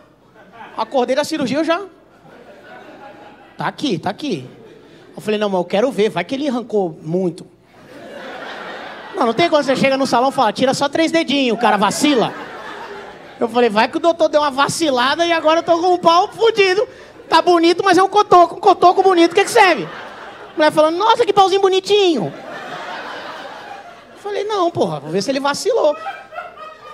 Acordei 0.76 1.16
da 1.16 1.24
cirurgia, 1.24 1.58
eu 1.58 1.64
já. 1.64 1.86
Tá 3.58 3.68
aqui, 3.68 4.00
tá 4.00 4.10
aqui. 4.10 4.50
Eu 5.16 5.22
falei, 5.22 5.38
não, 5.38 5.50
mas 5.50 5.60
eu 5.60 5.66
quero 5.66 5.92
ver, 5.92 6.10
vai 6.10 6.24
que 6.24 6.34
ele 6.34 6.48
arrancou 6.48 6.98
muito. 7.02 7.46
Não, 9.16 9.26
não 9.26 9.34
tem 9.34 9.50
quando 9.50 9.66
você 9.66 9.76
chega 9.76 9.98
no 9.98 10.08
salão 10.08 10.30
e 10.30 10.32
fala, 10.32 10.54
tira 10.54 10.74
só 10.74 10.88
três 10.88 11.12
dedinhos, 11.12 11.58
o 11.58 11.60
cara 11.60 11.76
vacila. 11.76 12.34
Eu 13.40 13.48
falei, 13.48 13.70
vai 13.70 13.88
que 13.88 13.98
o 13.98 14.00
doutor 14.00 14.28
deu 14.28 14.42
uma 14.42 14.52
vacilada 14.52 15.26
e 15.26 15.32
agora 15.32 15.60
eu 15.60 15.64
tô 15.64 15.80
com 15.80 15.94
o 15.94 16.00
pau 16.00 16.28
fudido. 16.28 16.88
Tá 17.30 17.42
bonito, 17.42 17.84
mas 17.84 17.98
é 17.98 18.04
um 18.04 18.10
cotoco. 18.10 18.58
Um 18.58 18.60
cotoco 18.60 19.02
bonito, 19.02 19.32
o 19.32 19.36
que, 19.36 19.46
que 19.46 19.52
serve? 19.52 19.84
A 19.84 20.58
mulher 20.58 20.72
falando, 20.72 20.98
nossa, 20.98 21.26
que 21.26 21.32
pauzinho 21.32 21.62
bonitinho. 21.62 22.34
Eu 24.12 24.20
falei, 24.22 24.44
não, 24.44 24.70
porra, 24.70 25.00
vou 25.00 25.12
ver 25.12 25.22
se 25.22 25.32
ele 25.32 25.40
vacilou. 25.40 25.96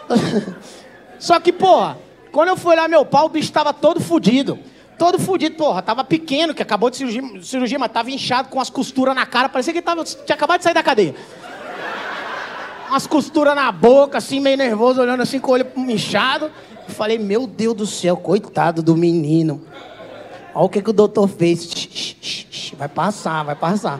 Só 1.17 1.39
que, 1.39 1.51
porra, 1.51 1.97
quando 2.31 2.49
eu 2.49 2.57
fui 2.57 2.73
olhar 2.73 2.87
meu 2.87 3.03
pau, 3.05 3.25
o 3.25 3.29
bicho 3.29 3.51
tava 3.51 3.73
todo 3.73 3.99
fudido. 3.99 4.59
Todo 4.99 5.17
fudido, 5.17 5.55
porra, 5.55 5.81
tava 5.81 6.03
pequeno, 6.03 6.53
que 6.53 6.61
acabou 6.61 6.89
de 6.89 6.97
cirurgia, 6.97 7.21
cirurgia 7.41 7.79
mas 7.79 7.91
tava 7.91 8.11
inchado 8.11 8.49
com 8.49 8.61
as 8.61 8.69
costuras 8.69 9.15
na 9.15 9.25
cara, 9.25 9.49
parecia 9.49 9.73
que 9.73 9.79
ele 9.79 9.85
tava, 9.85 10.03
tinha 10.03 10.35
acabado 10.35 10.59
de 10.59 10.63
sair 10.63 10.73
da 10.73 10.83
cadeia 10.83 11.15
umas 12.89 13.07
costuras 13.07 13.55
na 13.55 13.71
boca, 13.71 14.17
assim, 14.17 14.39
meio 14.39 14.57
nervoso, 14.57 15.01
olhando 15.01 15.21
assim 15.21 15.39
com 15.39 15.51
o 15.51 15.53
olho 15.53 15.67
inchado. 15.75 16.51
falei, 16.89 17.17
meu 17.17 17.47
Deus 17.47 17.75
do 17.75 17.85
céu, 17.85 18.17
coitado 18.17 18.81
do 18.81 18.95
menino. 18.95 19.61
Olha 20.53 20.65
o 20.65 20.69
que, 20.69 20.81
que 20.81 20.89
o 20.89 20.93
doutor 20.93 21.27
fez. 21.27 22.73
vai 22.77 22.87
passar, 22.87 23.43
vai 23.43 23.55
passar. 23.55 23.99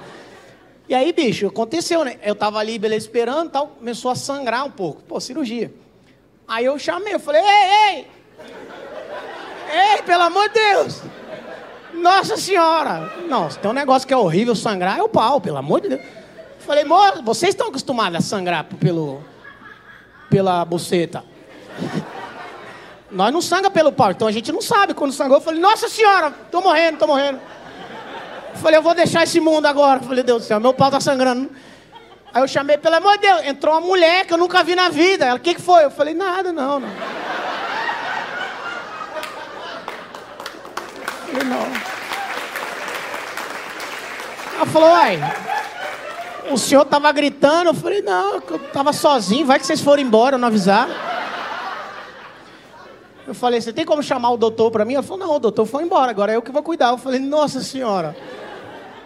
E 0.88 0.94
aí, 0.94 1.12
bicho, 1.12 1.48
aconteceu, 1.48 2.06
né? 2.06 2.18
Eu 2.24 2.36
tava 2.36 2.60
ali, 2.60 2.78
beleza, 2.78 3.06
esperando 3.06 3.50
tal, 3.50 3.68
começou 3.68 4.12
a 4.12 4.16
sangrar 4.16 4.66
um 4.66 4.72
pouco. 4.72 5.02
Pô, 5.04 5.20
cirurgia. 5.20 5.74
Aí 6.48 6.66
eu 6.66 6.78
chamei, 6.78 7.14
eu 7.14 7.20
falei, 7.20 7.42
ei, 7.42 7.98
ei! 7.98 8.08
Ei, 9.68 10.02
pelo 10.04 10.24
amor 10.24 10.48
de 10.50 10.54
Deus! 10.54 11.02
Nossa 11.94 12.38
Senhora! 12.38 13.12
Se 13.50 13.58
tem 13.60 13.72
um 13.72 13.74
negócio 13.74 14.08
que 14.08 14.14
é 14.14 14.18
horrível 14.18 14.54
sangrar, 14.56 15.00
é 15.00 15.02
o 15.02 15.10
pau, 15.10 15.42
pelo 15.42 15.58
amor 15.58 15.82
de 15.82 15.90
Deus. 15.90 16.02
Falei, 16.66 16.84
moço, 16.84 17.22
vocês 17.22 17.50
estão 17.50 17.68
acostumados 17.68 18.18
a 18.18 18.22
sangrar 18.22 18.64
pelo, 18.64 19.22
pela 20.32 20.66
buceta. 20.66 21.24
Nós 23.12 23.32
não 23.32 23.40
sangra 23.40 23.70
pelo 23.70 23.92
pau, 23.92 24.10
então 24.10 24.28
a 24.28 24.32
gente 24.32 24.52
não 24.52 24.62
sabe 24.62 24.96
quando 24.96 25.14
sangrou. 25.14 25.38
Eu 25.38 25.44
falei, 25.44 25.60
nossa 25.60 25.88
senhora, 25.88 26.32
tô 26.52 26.62
morrendo, 26.62 26.98
tô 26.98 27.06
morrendo. 27.06 27.40
Eu 28.52 28.60
falei, 28.60 28.80
eu 28.80 28.82
vou 28.82 28.96
deixar 28.96 29.24
esse 29.24 29.40
mundo 29.40 29.68
agora. 29.68 30.00
Eu 30.00 30.08
falei, 30.08 30.24
Deus 30.24 30.42
do 30.42 30.48
céu, 30.48 30.60
meu 30.60 30.74
pau 30.74 30.90
tá 30.90 31.00
sangrando. 31.00 31.52
Aí 32.34 32.42
eu 32.42 32.48
chamei, 32.48 32.80
pelo 32.80 32.96
amor 32.96 33.14
de 33.14 33.28
Deus, 33.28 33.46
entrou 33.46 33.76
uma 33.76 33.82
mulher 33.82 34.26
que 34.26 34.34
eu 34.34 34.38
nunca 34.38 34.64
vi 34.64 34.74
na 34.74 34.90
vida. 34.90 35.24
Ela, 35.24 35.38
o 35.38 35.40
que, 35.40 35.54
que 35.54 35.62
foi? 35.62 35.86
Eu 35.86 35.92
falei, 35.92 36.16
nada, 36.16 36.52
não, 36.52 36.80
não. 36.80 36.90
Eu 41.28 41.32
falei, 41.32 41.48
não. 41.48 41.96
Ela 44.56 44.66
falou, 44.66 44.90
uai, 44.90 45.20
o 46.52 46.58
senhor 46.58 46.84
estava 46.84 47.12
gritando, 47.12 47.70
eu 47.70 47.74
falei, 47.74 48.02
não, 48.02 48.36
eu 48.36 48.56
estava 48.58 48.94
sozinho, 48.94 49.46
vai 49.46 49.60
que 49.60 49.66
vocês 49.66 49.82
foram 49.82 50.02
embora, 50.02 50.38
não 50.38 50.48
avisar. 50.48 50.88
Eu 53.28 53.34
falei, 53.34 53.60
você 53.60 53.74
tem 53.74 53.86
como 53.86 54.04
chamar 54.04 54.32
o 54.32 54.38
doutor 54.38 54.70
para 54.70 54.86
mim? 54.86 54.94
Ela 54.94 55.04
falou, 55.04 55.26
não, 55.26 55.36
o 55.36 55.40
doutor 55.40 55.66
foi 55.66 55.84
embora, 55.84 56.12
agora 56.12 56.32
é 56.32 56.36
eu 56.36 56.42
que 56.42 56.52
vou 56.52 56.62
cuidar. 56.62 56.90
Eu 56.90 56.98
falei, 56.98 57.20
nossa 57.20 57.62
senhora. 57.62 58.16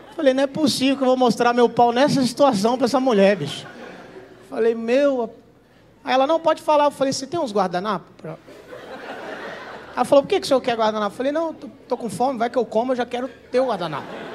Eu 0.10 0.16
falei, 0.16 0.34
não 0.34 0.44
é 0.44 0.48
possível 0.48 0.98
que 0.98 1.04
eu 1.04 1.08
vou 1.08 1.16
mostrar 1.16 1.54
meu 1.54 1.70
pau 1.70 1.94
nessa 1.94 2.22
situação 2.22 2.78
para 2.78 2.86
essa 2.86 3.00
mulher, 3.00 3.38
bicho. 3.38 3.66
Eu 3.66 4.50
falei, 4.50 4.76
meu. 4.76 5.34
Aí 6.04 6.14
ela 6.14 6.28
não 6.28 6.40
pode 6.40 6.62
falar. 6.62 6.86
Eu 6.86 6.92
falei, 6.92 7.14
você 7.14 7.26
tem 7.26 7.40
uns 7.40 7.54
guardanapos? 7.54 8.10
Pra... 8.18 8.36
Ela 9.96 10.06
falou, 10.06 10.24
por 10.24 10.30
que, 10.30 10.40
que 10.42 10.46
o 10.46 10.48
senhor 10.48 10.62
quer 10.62 10.76
guardanapo? 10.76 11.14
Eu 11.14 11.18
falei, 11.18 11.32
não, 11.32 11.54
tô, 11.54 11.70
tô 11.88 11.98
com 11.98 12.10
fome, 12.10 12.38
vai 12.38 12.50
que 12.50 12.58
eu 12.58 12.66
como, 12.66 12.92
eu 12.92 12.98
já 12.98 13.06
quero 13.06 13.30
ter 13.50 13.62
o 13.62 13.68
guardanapo. 13.68 14.29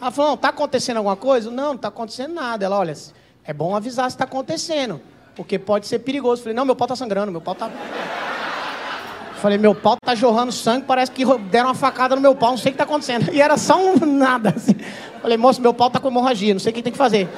Ela 0.00 0.10
falou, 0.10 0.30
não, 0.30 0.34
está 0.34 0.48
acontecendo 0.48 0.96
alguma 0.96 1.16
coisa? 1.16 1.50
Não, 1.50 1.64
não 1.64 1.74
está 1.74 1.88
acontecendo 1.88 2.32
nada. 2.32 2.64
Ela, 2.64 2.78
olha, 2.78 2.96
é 3.44 3.52
bom 3.52 3.76
avisar 3.76 4.10
se 4.10 4.14
está 4.14 4.24
acontecendo, 4.24 5.00
porque 5.36 5.58
pode 5.58 5.86
ser 5.86 5.98
perigoso. 5.98 6.42
Falei, 6.42 6.56
não, 6.56 6.64
meu 6.64 6.74
pau 6.74 6.86
está 6.86 6.96
sangrando, 6.96 7.30
meu 7.30 7.40
pau 7.40 7.52
está... 7.52 7.68
Falei, 9.42 9.56
meu 9.56 9.74
pau 9.74 9.94
está 9.94 10.14
jorrando 10.14 10.52
sangue, 10.52 10.84
parece 10.86 11.10
que 11.10 11.24
deram 11.50 11.68
uma 11.68 11.74
facada 11.74 12.14
no 12.14 12.20
meu 12.20 12.34
pau, 12.34 12.50
não 12.50 12.58
sei 12.58 12.70
o 12.70 12.74
que 12.74 12.82
está 12.82 12.84
acontecendo. 12.84 13.30
E 13.32 13.40
era 13.40 13.56
só 13.58 13.78
um 13.78 13.96
nada, 14.06 14.54
assim. 14.56 14.74
Falei, 15.20 15.36
moço, 15.36 15.60
meu 15.60 15.74
pau 15.74 15.88
está 15.88 15.98
com 15.98 16.08
hemorragia, 16.08 16.54
não 16.54 16.60
sei 16.60 16.72
o 16.72 16.74
que 16.74 16.82
tem 16.82 16.92
que 16.92 16.98
fazer. 16.98 17.28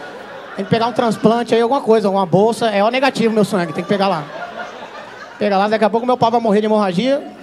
Tem 0.55 0.65
que 0.65 0.71
pegar 0.71 0.87
um 0.87 0.93
transplante 0.93 1.55
aí, 1.55 1.61
alguma 1.61 1.81
coisa, 1.81 2.09
uma 2.11 2.27
bolsa. 2.27 2.71
É 2.71 2.85
o 2.85 2.91
negativo 2.91 3.35
meu 3.35 3.45
sangue, 3.45 3.73
tem 3.73 3.83
que 3.83 3.89
pegar 3.89 4.07
lá. 4.07 4.25
Pega 5.39 5.59
lá, 5.59 5.67
daqui 5.67 5.85
a 5.85 5.91
pouco 5.91 6.07
meu 6.07 6.17
pau 6.17 6.31
vai 6.31 6.41
morrer 6.41 6.61
de 6.61 6.67
hemorragia 6.67 7.42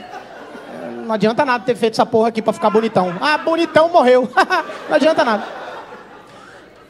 não 1.10 1.16
adianta 1.16 1.44
nada 1.44 1.66
ter 1.66 1.76
feito 1.76 1.96
essa 1.96 2.06
porra 2.06 2.28
aqui 2.28 2.40
pra 2.40 2.54
ficar 2.54 2.70
bonitão. 2.70 3.12
Ah, 3.20 3.36
bonitão 3.40 3.90
morreu. 3.90 4.30
não 4.88 4.96
adianta 4.96 5.26
nada. 5.26 5.44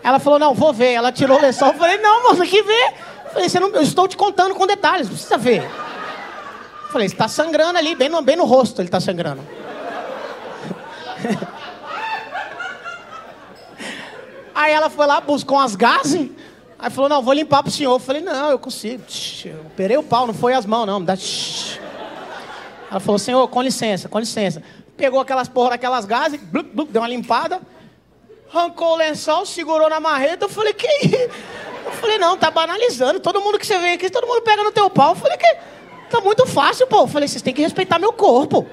Ela 0.04 0.20
falou, 0.20 0.38
não, 0.38 0.54
vou 0.54 0.74
ver. 0.74 0.92
Ela 0.92 1.10
tirou 1.10 1.38
o 1.38 1.42
lençol. 1.42 1.70
Eu 1.70 1.76
falei, 1.76 2.00
não, 2.00 2.24
moça, 2.24 2.46
que 2.46 2.62
ver. 2.62 2.94
Eu 3.24 3.32
falei, 3.32 3.48
não, 3.62 3.70
eu 3.70 3.82
estou 3.82 4.10
te 4.10 4.18
contando 4.18 4.54
com 4.56 4.68
detalhes, 4.68 5.08
não 5.08 5.14
precisa 5.14 5.38
ver. 5.38 5.64
Eu 5.64 6.90
falei, 6.92 7.08
está 7.08 7.30
sangrando 7.30 7.78
ali, 7.78 7.96
bem 7.96 8.10
no, 8.10 8.22
bem 8.22 8.36
no 8.36 8.44
rosto 8.44 8.82
ele 8.82 8.90
está 8.90 9.00
sangrando. 9.00 9.42
Aí 14.54 14.74
ela 14.74 14.90
foi 14.90 15.08
lá, 15.08 15.22
buscou 15.22 15.58
umas 15.58 15.78
gases. 15.78 16.30
Aí 16.78 16.90
falou, 16.90 17.10
não, 17.10 17.22
vou 17.22 17.34
limpar 17.34 17.64
pro 17.64 17.72
senhor. 17.72 17.94
Eu 17.94 18.00
falei, 18.00 18.22
não, 18.22 18.52
eu 18.52 18.60
consigo. 18.60 19.02
Eu 19.46 19.62
operei 19.62 19.96
o 19.96 20.04
pau, 20.04 20.28
não 20.28 20.34
foi 20.34 20.54
as 20.54 20.66
mãos, 20.66 20.86
não. 20.86 21.00
Me 21.00 21.06
dá... 21.06 21.16
Ela 22.90 23.00
falou, 23.00 23.20
senhor, 23.20 23.48
com 23.48 23.62
licença, 23.62 24.10
com 24.10 24.20
licença. 24.20 24.64
Pegou 24.98 25.20
aquelas 25.20 25.48
porra 25.48 25.72
daquelas 25.72 26.06
gases, 26.06 26.40
blup, 26.42 26.70
blup, 26.74 26.92
deu 26.92 27.02
uma 27.02 27.08
limpada, 27.08 27.62
arrancou 28.54 28.94
o 28.94 28.96
lençol, 28.96 29.46
segurou 29.46 29.90
na 29.90 30.00
marreta. 30.00 30.46
Eu 30.46 30.50
falei, 30.50 30.74
que 30.74 30.88
Eu 31.90 31.92
falei, 31.94 32.18
não, 32.18 32.38
tá 32.38 32.52
banalizando. 32.52 33.20
Todo 33.20 33.42
mundo 33.42 33.58
que 33.58 33.66
você 33.66 33.78
vem 33.80 33.94
aqui, 33.94 34.10
todo 34.10 34.28
mundo 34.28 34.42
pega 34.42 34.64
no 34.64 34.72
teu 34.72 34.90
pau. 34.90 35.12
Eu 35.12 35.16
falei, 35.16 35.38
que 35.38 35.58
tá 36.10 36.22
muito 36.22 36.46
fácil, 36.46 36.86
pô. 36.88 37.02
Eu 37.02 37.08
falei, 37.08 37.28
vocês 37.28 37.42
têm 37.42 37.54
que 37.54 37.62
respeitar 37.62 37.98
meu 37.98 38.14
corpo. 38.14 38.68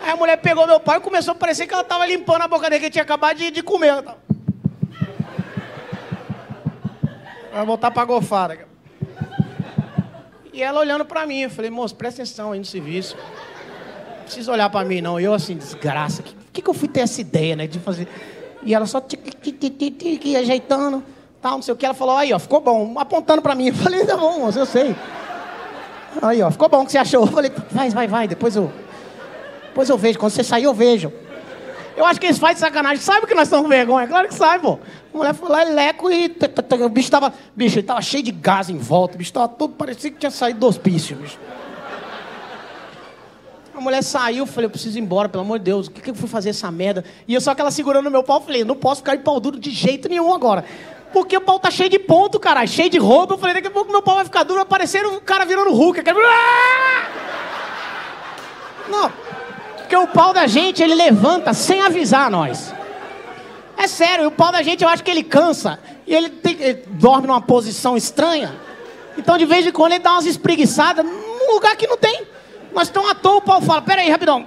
Aí 0.00 0.10
a 0.10 0.16
mulher 0.16 0.36
pegou 0.36 0.66
meu 0.66 0.80
pai 0.80 0.98
e 0.98 1.00
começou 1.00 1.32
a 1.32 1.34
parecer 1.34 1.66
que 1.66 1.72
ela 1.72 1.84
tava 1.84 2.04
limpando 2.06 2.42
a 2.42 2.48
boca 2.48 2.68
dele, 2.68 2.84
que 2.84 2.90
tinha 2.90 3.02
acabado 3.02 3.36
de, 3.38 3.50
de 3.50 3.62
comer. 3.62 4.04
Vai 7.52 7.64
voltar 7.64 7.90
pra 7.90 8.04
gofada. 8.04 8.71
E 10.52 10.62
ela 10.62 10.80
olhando 10.80 11.04
pra 11.04 11.26
mim, 11.26 11.40
eu 11.40 11.50
falei, 11.50 11.70
moço, 11.70 11.94
presta 11.94 12.22
atenção 12.22 12.52
aí 12.52 12.58
no 12.58 12.64
serviço. 12.64 13.16
Não 14.18 14.24
precisa 14.24 14.52
olhar 14.52 14.68
pra 14.68 14.84
mim, 14.84 15.00
não. 15.00 15.18
Eu 15.18 15.32
assim, 15.32 15.56
desgraça. 15.56 16.22
Que, 16.22 16.36
que, 16.52 16.62
que 16.62 16.68
eu 16.68 16.74
fui 16.74 16.88
ter 16.88 17.00
essa 17.00 17.20
ideia, 17.20 17.56
né? 17.56 17.66
De 17.66 17.78
fazer. 17.78 18.06
E 18.62 18.74
ela 18.74 18.86
só 18.86 19.02
ajeitando, 20.38 21.02
tal, 21.40 21.52
não 21.52 21.62
sei 21.62 21.72
o 21.72 21.76
que. 21.76 21.86
Ela 21.86 21.94
falou, 21.94 22.16
aí, 22.16 22.32
ó, 22.32 22.38
ficou 22.38 22.60
bom, 22.60 22.98
apontando 22.98 23.40
pra 23.40 23.54
mim. 23.54 23.68
Eu 23.68 23.74
falei, 23.74 24.04
tá 24.04 24.16
bom, 24.16 24.40
moço, 24.40 24.58
eu 24.58 24.66
sei. 24.66 24.94
Aí, 26.20 26.42
ó, 26.42 26.50
ficou 26.50 26.68
bom 26.68 26.82
o 26.82 26.84
que 26.84 26.92
você 26.92 26.98
achou. 26.98 27.22
Eu 27.22 27.26
falei, 27.26 27.50
vai, 27.70 27.88
vai, 27.88 28.06
vai, 28.06 28.28
depois 28.28 28.54
eu. 28.54 28.70
Depois 29.68 29.88
eu 29.88 29.96
vejo. 29.96 30.18
Quando 30.18 30.32
você 30.32 30.44
sair, 30.44 30.64
eu 30.64 30.74
vejo. 30.74 31.10
Eu 31.96 32.04
acho 32.04 32.20
que 32.20 32.26
eles 32.26 32.38
fazem 32.38 32.58
sacanagem. 32.58 33.02
Sabe 33.02 33.26
que 33.26 33.34
nós 33.34 33.48
estamos 33.48 33.64
com 33.64 33.70
vergonha? 33.70 34.06
Claro 34.06 34.28
que 34.28 34.34
sabe, 34.34 34.62
pô. 34.62 34.78
A 35.12 35.16
mulher 35.16 35.34
foi 35.34 35.48
lá, 35.48 35.62
leco 35.62 36.10
e. 36.10 36.34
O 36.84 36.88
bicho 36.88 37.10
tava. 37.10 37.34
Bicho, 37.54 37.78
ele 37.78 37.86
tava 37.86 38.00
cheio 38.00 38.22
de 38.22 38.32
gás 38.32 38.70
em 38.70 38.78
volta. 38.78 39.14
O 39.14 39.18
bicho 39.18 39.32
tava 39.32 39.48
todo. 39.48 39.74
Parecia 39.74 40.10
que 40.10 40.18
tinha 40.18 40.30
saído 40.30 40.60
do 40.60 40.66
hospício, 40.66 41.16
bicho. 41.16 41.38
A 43.74 43.80
mulher 43.80 44.02
saiu, 44.02 44.46
falei, 44.46 44.66
eu 44.66 44.70
preciso 44.70 44.98
ir 44.98 45.00
embora, 45.00 45.28
pelo 45.28 45.42
amor 45.42 45.58
de 45.58 45.64
Deus. 45.64 45.86
O 45.86 45.90
que, 45.90 46.00
que 46.00 46.10
eu 46.10 46.14
fui 46.14 46.28
fazer 46.28 46.50
essa 46.50 46.70
merda? 46.70 47.04
E 47.26 47.34
eu 47.34 47.40
só 47.40 47.50
aquela 47.50 47.70
segurando 47.70 48.04
no 48.04 48.10
meu 48.10 48.22
pau, 48.22 48.36
eu 48.38 48.42
falei, 48.42 48.64
não 48.64 48.76
posso 48.76 49.00
ficar 49.00 49.16
de 49.16 49.22
pau 49.22 49.40
duro 49.40 49.58
de 49.58 49.70
jeito 49.70 50.08
nenhum 50.08 50.32
agora. 50.32 50.64
Porque 51.12 51.36
o 51.36 51.40
pau 51.40 51.58
tá 51.58 51.70
cheio 51.70 51.90
de 51.90 51.98
ponto, 51.98 52.38
cara, 52.38 52.66
cheio 52.66 52.88
de 52.88 52.98
roubo. 52.98 53.34
Eu 53.34 53.38
falei, 53.38 53.54
daqui 53.54 53.68
a 53.68 53.70
pouco 53.70 53.90
meu 53.90 54.02
pau 54.02 54.14
vai 54.14 54.24
ficar 54.24 54.44
duro, 54.44 54.60
vai 54.60 54.66
parecer 54.66 55.04
um 55.06 55.20
cara 55.20 55.44
virando 55.44 55.72
Hulk. 55.72 56.00
Não. 58.88 59.12
Porque 59.78 59.96
o 59.96 60.06
pau 60.06 60.32
da 60.32 60.46
gente, 60.46 60.82
ele 60.82 60.94
levanta 60.94 61.52
sem 61.52 61.82
avisar 61.82 62.30
nós. 62.30 62.71
É 63.82 63.88
sério, 63.88 64.28
o 64.28 64.30
pau 64.30 64.52
da 64.52 64.62
gente 64.62 64.84
eu 64.84 64.88
acho 64.88 65.02
que 65.02 65.10
ele 65.10 65.24
cansa. 65.24 65.76
E 66.06 66.14
ele, 66.14 66.28
tem, 66.30 66.56
ele 66.60 66.84
dorme 66.86 67.26
numa 67.26 67.40
posição 67.40 67.96
estranha. 67.96 68.54
Então 69.18 69.36
de 69.36 69.44
vez 69.44 69.66
em 69.66 69.72
quando 69.72 69.90
ele 69.90 70.02
dá 70.04 70.12
umas 70.12 70.24
espreguiçadas 70.24 71.04
num 71.04 71.52
lugar 71.52 71.74
que 71.74 71.88
não 71.88 71.96
tem. 71.96 72.24
Nós 72.72 72.84
estamos 72.84 73.10
à 73.10 73.14
toa, 73.16 73.38
o 73.38 73.42
pau 73.42 73.60
fala, 73.60 73.82
peraí, 73.82 74.08
rapidão. 74.08 74.46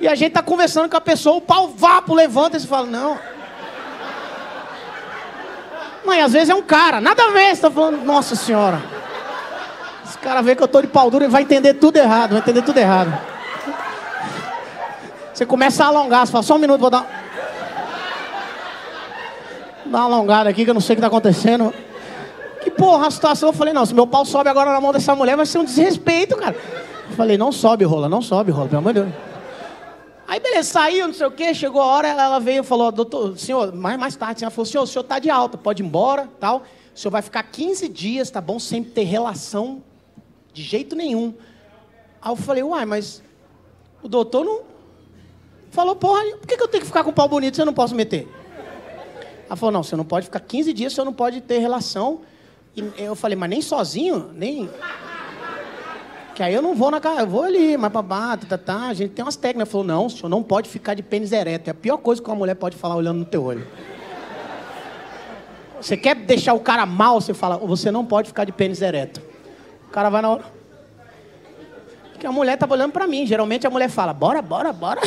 E 0.00 0.08
a 0.08 0.16
gente 0.16 0.32
tá 0.32 0.42
conversando 0.42 0.90
com 0.90 0.96
a 0.96 1.00
pessoa, 1.00 1.36
o 1.36 1.40
pau 1.40 1.68
vapo, 1.68 2.12
levanta 2.12 2.56
e 2.56 2.60
você 2.60 2.66
fala, 2.66 2.86
não. 2.86 3.16
Mãe, 6.04 6.22
às 6.22 6.32
vezes 6.32 6.48
é 6.48 6.54
um 6.56 6.62
cara, 6.62 7.00
nada 7.00 7.22
a 7.22 7.30
ver, 7.30 7.54
você 7.54 7.62
tá 7.62 7.70
falando, 7.70 8.04
nossa 8.04 8.34
senhora. 8.34 8.82
Esse 10.04 10.18
cara 10.18 10.42
vê 10.42 10.56
que 10.56 10.62
eu 10.62 10.68
tô 10.68 10.80
de 10.80 10.88
pau 10.88 11.08
duro 11.08 11.24
e 11.24 11.28
vai 11.28 11.42
entender 11.42 11.74
tudo 11.74 11.98
errado, 11.98 12.30
vai 12.30 12.40
entender 12.40 12.62
tudo 12.62 12.78
errado. 12.78 13.37
Você 15.38 15.46
começa 15.46 15.84
a 15.84 15.86
alongar, 15.86 16.26
você 16.26 16.32
fala, 16.32 16.42
só 16.42 16.56
um 16.56 16.58
minuto, 16.58 16.80
vou 16.80 16.90
dar. 16.90 17.06
Dar 19.86 19.98
uma 19.98 20.16
alongada 20.16 20.50
aqui 20.50 20.64
que 20.64 20.70
eu 20.70 20.74
não 20.74 20.80
sei 20.80 20.94
o 20.94 20.96
que 20.96 20.98
está 20.98 21.06
acontecendo. 21.06 21.72
Que 22.60 22.68
porra, 22.72 23.06
a 23.06 23.10
situação. 23.12 23.50
Eu 23.50 23.52
falei, 23.52 23.72
não, 23.72 23.86
se 23.86 23.94
meu 23.94 24.04
pau 24.04 24.24
sobe 24.24 24.50
agora 24.50 24.72
na 24.72 24.80
mão 24.80 24.90
dessa 24.90 25.14
mulher, 25.14 25.36
vai 25.36 25.46
ser 25.46 25.58
um 25.58 25.64
desrespeito, 25.64 26.36
cara. 26.36 26.56
Eu 27.08 27.14
falei, 27.14 27.38
não 27.38 27.52
sobe, 27.52 27.84
rola, 27.84 28.08
não 28.08 28.20
sobe, 28.20 28.50
rola, 28.50 28.66
pelo 28.66 28.80
amor 28.80 28.92
de 28.92 29.02
Deus. 29.02 29.14
Aí 30.26 30.40
beleza, 30.40 30.70
saiu, 30.70 31.06
não 31.06 31.14
sei 31.14 31.28
o 31.28 31.30
quê, 31.30 31.54
chegou 31.54 31.82
a 31.82 31.86
hora, 31.86 32.08
ela 32.08 32.40
veio 32.40 32.62
e 32.62 32.66
falou, 32.66 32.90
doutor, 32.90 33.38
senhor, 33.38 33.72
mais, 33.72 33.96
mais 33.96 34.16
tarde, 34.16 34.42
ela 34.42 34.50
falou, 34.50 34.66
senhor, 34.66 34.82
o 34.82 34.86
senhor 34.88 35.02
está 35.02 35.20
de 35.20 35.30
alta, 35.30 35.56
pode 35.56 35.84
ir 35.84 35.86
embora, 35.86 36.28
tal. 36.40 36.64
O 36.92 36.98
senhor 36.98 37.12
vai 37.12 37.22
ficar 37.22 37.44
15 37.44 37.88
dias, 37.88 38.28
tá 38.28 38.40
bom? 38.40 38.58
Sem 38.58 38.82
ter 38.82 39.04
relação 39.04 39.84
de 40.52 40.64
jeito 40.64 40.96
nenhum. 40.96 41.32
Aí 42.20 42.32
eu 42.32 42.34
falei, 42.34 42.64
uai, 42.64 42.84
mas 42.84 43.22
o 44.02 44.08
doutor 44.08 44.44
não, 44.44 44.77
Falou, 45.70 45.96
porra, 45.96 46.22
por 46.36 46.46
que, 46.46 46.60
eu 46.60 46.68
tenho 46.68 46.82
que 46.82 46.86
ficar 46.86 47.04
com 47.04 47.10
o 47.10 47.12
pau 47.12 47.28
bonito 47.28 47.54
se 47.54 47.62
eu 47.62 47.66
não 47.66 47.74
posso 47.74 47.94
meter? 47.94 48.26
Ela 49.46 49.56
falou, 49.56 49.72
não, 49.72 49.82
você 49.82 49.96
não 49.96 50.04
pode 50.04 50.26
ficar 50.26 50.40
15 50.40 50.72
dias, 50.72 50.92
você 50.92 51.04
não 51.04 51.12
pode 51.12 51.40
ter 51.40 51.58
relação. 51.58 52.20
E 52.76 52.84
eu 52.98 53.14
falei, 53.14 53.36
mas 53.36 53.50
nem 53.50 53.62
sozinho, 53.62 54.30
nem. 54.34 54.68
Que 56.34 56.42
aí 56.42 56.54
eu 56.54 56.62
não 56.62 56.74
vou 56.74 56.90
na 56.90 57.00
casa, 57.00 57.22
eu 57.22 57.26
vou 57.26 57.42
ali, 57.42 57.76
mas 57.76 57.90
babá, 57.90 58.36
tá, 58.36 58.46
tá, 58.46 58.58
tá, 58.58 58.88
a 58.88 58.94
gente 58.94 59.10
tem 59.10 59.24
umas 59.24 59.36
técnicas. 59.36 59.68
Ela 59.68 59.72
falou, 59.72 59.86
não, 59.86 60.06
o 60.06 60.10
senhor 60.10 60.28
não 60.28 60.42
pode 60.42 60.68
ficar 60.68 60.94
de 60.94 61.02
pênis 61.02 61.32
ereto. 61.32 61.68
É 61.68 61.72
a 61.72 61.74
pior 61.74 61.96
coisa 61.96 62.22
que 62.22 62.28
uma 62.28 62.36
mulher 62.36 62.54
pode 62.54 62.76
falar 62.76 62.94
olhando 62.94 63.18
no 63.18 63.24
teu 63.24 63.42
olho. 63.42 63.66
Você 65.80 65.96
quer 65.96 66.14
deixar 66.14 66.54
o 66.54 66.60
cara 66.60 66.84
mal, 66.84 67.20
você 67.20 67.32
fala, 67.32 67.56
você 67.56 67.90
não 67.90 68.04
pode 68.04 68.28
ficar 68.28 68.44
de 68.44 68.52
pênis 68.52 68.82
ereto. 68.82 69.22
O 69.86 69.90
cara 69.90 70.10
vai 70.10 70.22
na 70.22 70.30
hora. 70.30 70.44
Porque 72.12 72.26
a 72.26 72.32
mulher 72.32 72.54
estava 72.54 72.74
olhando 72.74 72.92
para 72.92 73.06
mim. 73.06 73.26
Geralmente 73.26 73.66
a 73.66 73.70
mulher 73.70 73.88
fala, 73.88 74.12
bora, 74.12 74.42
bora, 74.42 74.72
bora. 74.72 75.00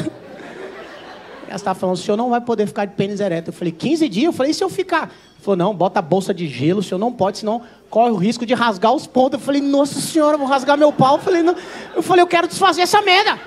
Ela 1.52 1.58
estava 1.58 1.78
falando, 1.78 1.96
o 1.96 2.00
senhor 2.00 2.16
não 2.16 2.30
vai 2.30 2.40
poder 2.40 2.66
ficar 2.66 2.86
de 2.86 2.96
pênis 2.96 3.20
ereto. 3.20 3.50
Eu 3.50 3.54
falei, 3.54 3.74
15 3.74 4.08
dias? 4.08 4.26
Eu 4.28 4.32
falei, 4.32 4.52
e 4.52 4.56
se 4.56 4.64
eu 4.64 4.70
ficar? 4.70 5.02
Ela 5.02 5.42
falou, 5.42 5.58
não, 5.58 5.76
bota 5.76 6.00
a 6.00 6.02
bolsa 6.02 6.34
de 6.34 6.48
gelo, 6.48 6.80
o 6.80 6.84
senhor 6.84 6.98
não 6.98 7.12
pode, 7.12 7.40
senão 7.40 7.62
corre 7.90 8.12
o 8.12 8.16
risco 8.16 8.46
de 8.46 8.54
rasgar 8.54 8.94
os 8.94 9.06
pontos. 9.06 9.38
Eu 9.38 9.46
falei, 9.46 9.60
nossa 9.60 10.00
senhora, 10.00 10.38
vou 10.38 10.48
rasgar 10.48 10.78
meu 10.78 10.94
pau. 10.94 11.18
Eu 11.18 11.22
falei, 11.22 11.44
não. 11.44 11.54
Eu 11.94 12.02
falei, 12.02 12.24
eu 12.24 12.28
quero 12.28 12.48
desfazer 12.48 12.84
essa 12.84 13.02
merda. 13.02 13.38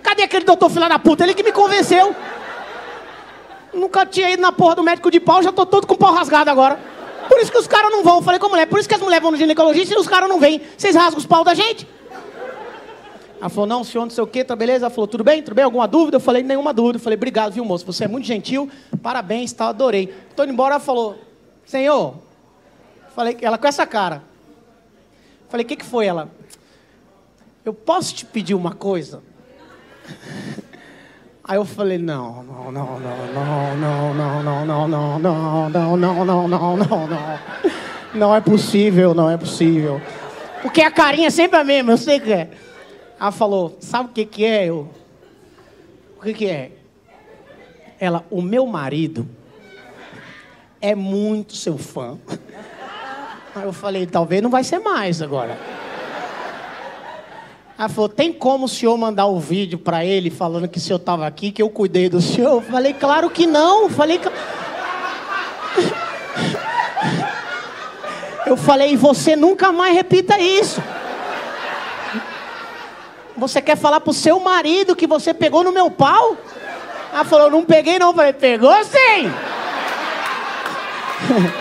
Cadê 0.00 0.22
aquele 0.22 0.44
doutor 0.44 0.70
filha 0.70 0.88
da 0.88 0.96
puta? 0.96 1.24
Ele 1.24 1.34
que 1.34 1.42
me 1.42 1.50
convenceu. 1.50 2.14
Nunca 3.74 4.06
tinha 4.06 4.30
ido 4.30 4.40
na 4.40 4.52
porra 4.52 4.76
do 4.76 4.82
médico 4.84 5.10
de 5.10 5.18
pau, 5.18 5.42
já 5.42 5.50
tô 5.50 5.66
todo 5.66 5.88
com 5.88 5.94
o 5.94 5.98
pau 5.98 6.14
rasgado 6.14 6.48
agora. 6.50 6.78
Por 7.28 7.40
isso 7.40 7.50
que 7.50 7.58
os 7.58 7.66
caras 7.66 7.90
não 7.90 8.04
vão. 8.04 8.18
Eu 8.18 8.22
falei 8.22 8.38
com 8.38 8.46
a 8.46 8.50
mulher, 8.50 8.66
por 8.66 8.78
isso 8.78 8.88
que 8.88 8.94
as 8.94 9.00
mulheres 9.00 9.22
vão 9.22 9.32
no 9.32 9.36
ginecologista 9.36 9.92
e 9.92 9.98
os 9.98 10.06
caras 10.06 10.28
não 10.28 10.38
vêm. 10.38 10.62
Vocês 10.76 10.94
rasgam 10.94 11.18
os 11.18 11.26
pau 11.26 11.42
da 11.42 11.52
gente? 11.52 11.97
Ela 13.40 13.48
falou, 13.48 13.66
não, 13.66 13.84
senhor, 13.84 14.04
não 14.04 14.10
sei 14.10 14.24
o 14.24 14.26
quê, 14.26 14.42
tá 14.42 14.56
beleza? 14.56 14.86
Ela 14.86 14.90
falou, 14.90 15.06
tudo 15.06 15.22
bem? 15.22 15.42
Tudo 15.42 15.54
bem? 15.54 15.64
Alguma 15.64 15.86
dúvida? 15.86 16.16
Eu 16.16 16.20
falei, 16.20 16.42
nenhuma 16.42 16.72
dúvida. 16.72 16.98
Eu 16.98 17.02
falei, 17.02 17.16
obrigado, 17.16 17.52
viu, 17.52 17.64
moço? 17.64 17.86
Você 17.86 18.04
é 18.04 18.08
muito 18.08 18.26
gentil, 18.26 18.68
parabéns, 19.02 19.52
tal, 19.52 19.68
adorei. 19.68 20.12
Estou 20.30 20.44
indo 20.44 20.52
embora, 20.52 20.74
ela 20.74 20.80
falou, 20.80 21.18
senhor, 21.64 22.14
falei, 23.14 23.36
ela 23.40 23.56
com 23.56 23.66
essa 23.66 23.86
cara. 23.86 24.22
Falei, 25.48 25.64
o 25.64 25.68
que, 25.68 25.76
que 25.76 25.84
foi? 25.84 26.06
Ela, 26.06 26.28
eu 27.64 27.72
posso 27.72 28.14
te 28.14 28.24
pedir 28.24 28.54
uma 28.54 28.72
coisa? 28.72 29.22
Aí 31.44 31.56
eu 31.56 31.64
falei, 31.64 31.96
não, 31.96 32.42
não, 32.42 32.72
não, 32.72 33.00
não, 33.00 33.16
não, 33.32 33.76
não, 33.76 34.14
não, 34.14 34.64
não, 34.64 34.88
não, 34.88 35.18
não, 35.18 35.18
não, 35.18 35.68
não, 35.68 35.96
não, 35.96 36.24
não, 36.24 36.48
não, 36.48 36.76
não, 36.76 37.06
não. 37.06 37.38
Não 38.14 38.34
é 38.34 38.40
possível, 38.40 39.14
não 39.14 39.30
é 39.30 39.36
possível. 39.36 40.00
Porque 40.60 40.82
a 40.82 40.90
carinha 40.90 41.28
é 41.28 41.30
sempre 41.30 41.58
a 41.58 41.64
mesma, 41.64 41.92
eu 41.92 41.98
sei 41.98 42.20
que 42.20 42.32
é. 42.32 42.50
Ela 43.20 43.32
falou, 43.32 43.76
sabe 43.80 44.10
o 44.10 44.12
que, 44.12 44.24
que 44.24 44.44
é? 44.44 44.66
Eu, 44.66 44.88
o 46.18 46.22
que, 46.22 46.32
que 46.32 46.46
é? 46.46 46.70
Ela, 47.98 48.24
o 48.30 48.40
meu 48.40 48.64
marido 48.64 49.26
é 50.80 50.94
muito 50.94 51.56
seu 51.56 51.76
fã. 51.76 52.16
Aí 53.54 53.64
eu 53.64 53.72
falei, 53.72 54.06
talvez 54.06 54.40
não 54.40 54.50
vai 54.50 54.62
ser 54.62 54.78
mais 54.78 55.20
agora. 55.20 55.58
Ela 57.76 57.88
falou, 57.88 58.08
tem 58.08 58.32
como 58.32 58.66
o 58.66 58.68
senhor 58.68 58.96
mandar 58.96 59.26
um 59.26 59.40
vídeo 59.40 59.78
para 59.78 60.04
ele 60.04 60.30
falando 60.30 60.68
que 60.68 60.78
o 60.78 60.80
senhor 60.80 60.98
estava 60.98 61.26
aqui, 61.26 61.50
que 61.50 61.62
eu 61.62 61.70
cuidei 61.70 62.08
do 62.08 62.20
senhor? 62.20 62.54
Eu 62.54 62.62
falei, 62.62 62.92
claro 62.92 63.28
que 63.30 63.48
não. 63.48 63.88
falei, 63.90 64.20
eu 68.46 68.56
falei, 68.56 68.94
você 68.98 69.34
nunca 69.34 69.72
mais 69.72 69.94
repita 69.94 70.38
isso. 70.38 70.80
Você 73.38 73.62
quer 73.62 73.76
falar 73.76 74.00
pro 74.00 74.12
seu 74.12 74.40
marido 74.40 74.96
que 74.96 75.06
você 75.06 75.32
pegou 75.32 75.62
no 75.62 75.72
meu 75.72 75.90
pau? 75.90 76.36
Ela 77.12 77.24
falou, 77.24 77.50
não 77.50 77.64
peguei 77.64 77.98
não. 77.98 78.08
Eu 78.08 78.14
falei, 78.14 78.32
pegou 78.32 78.74
sim! 78.84 79.30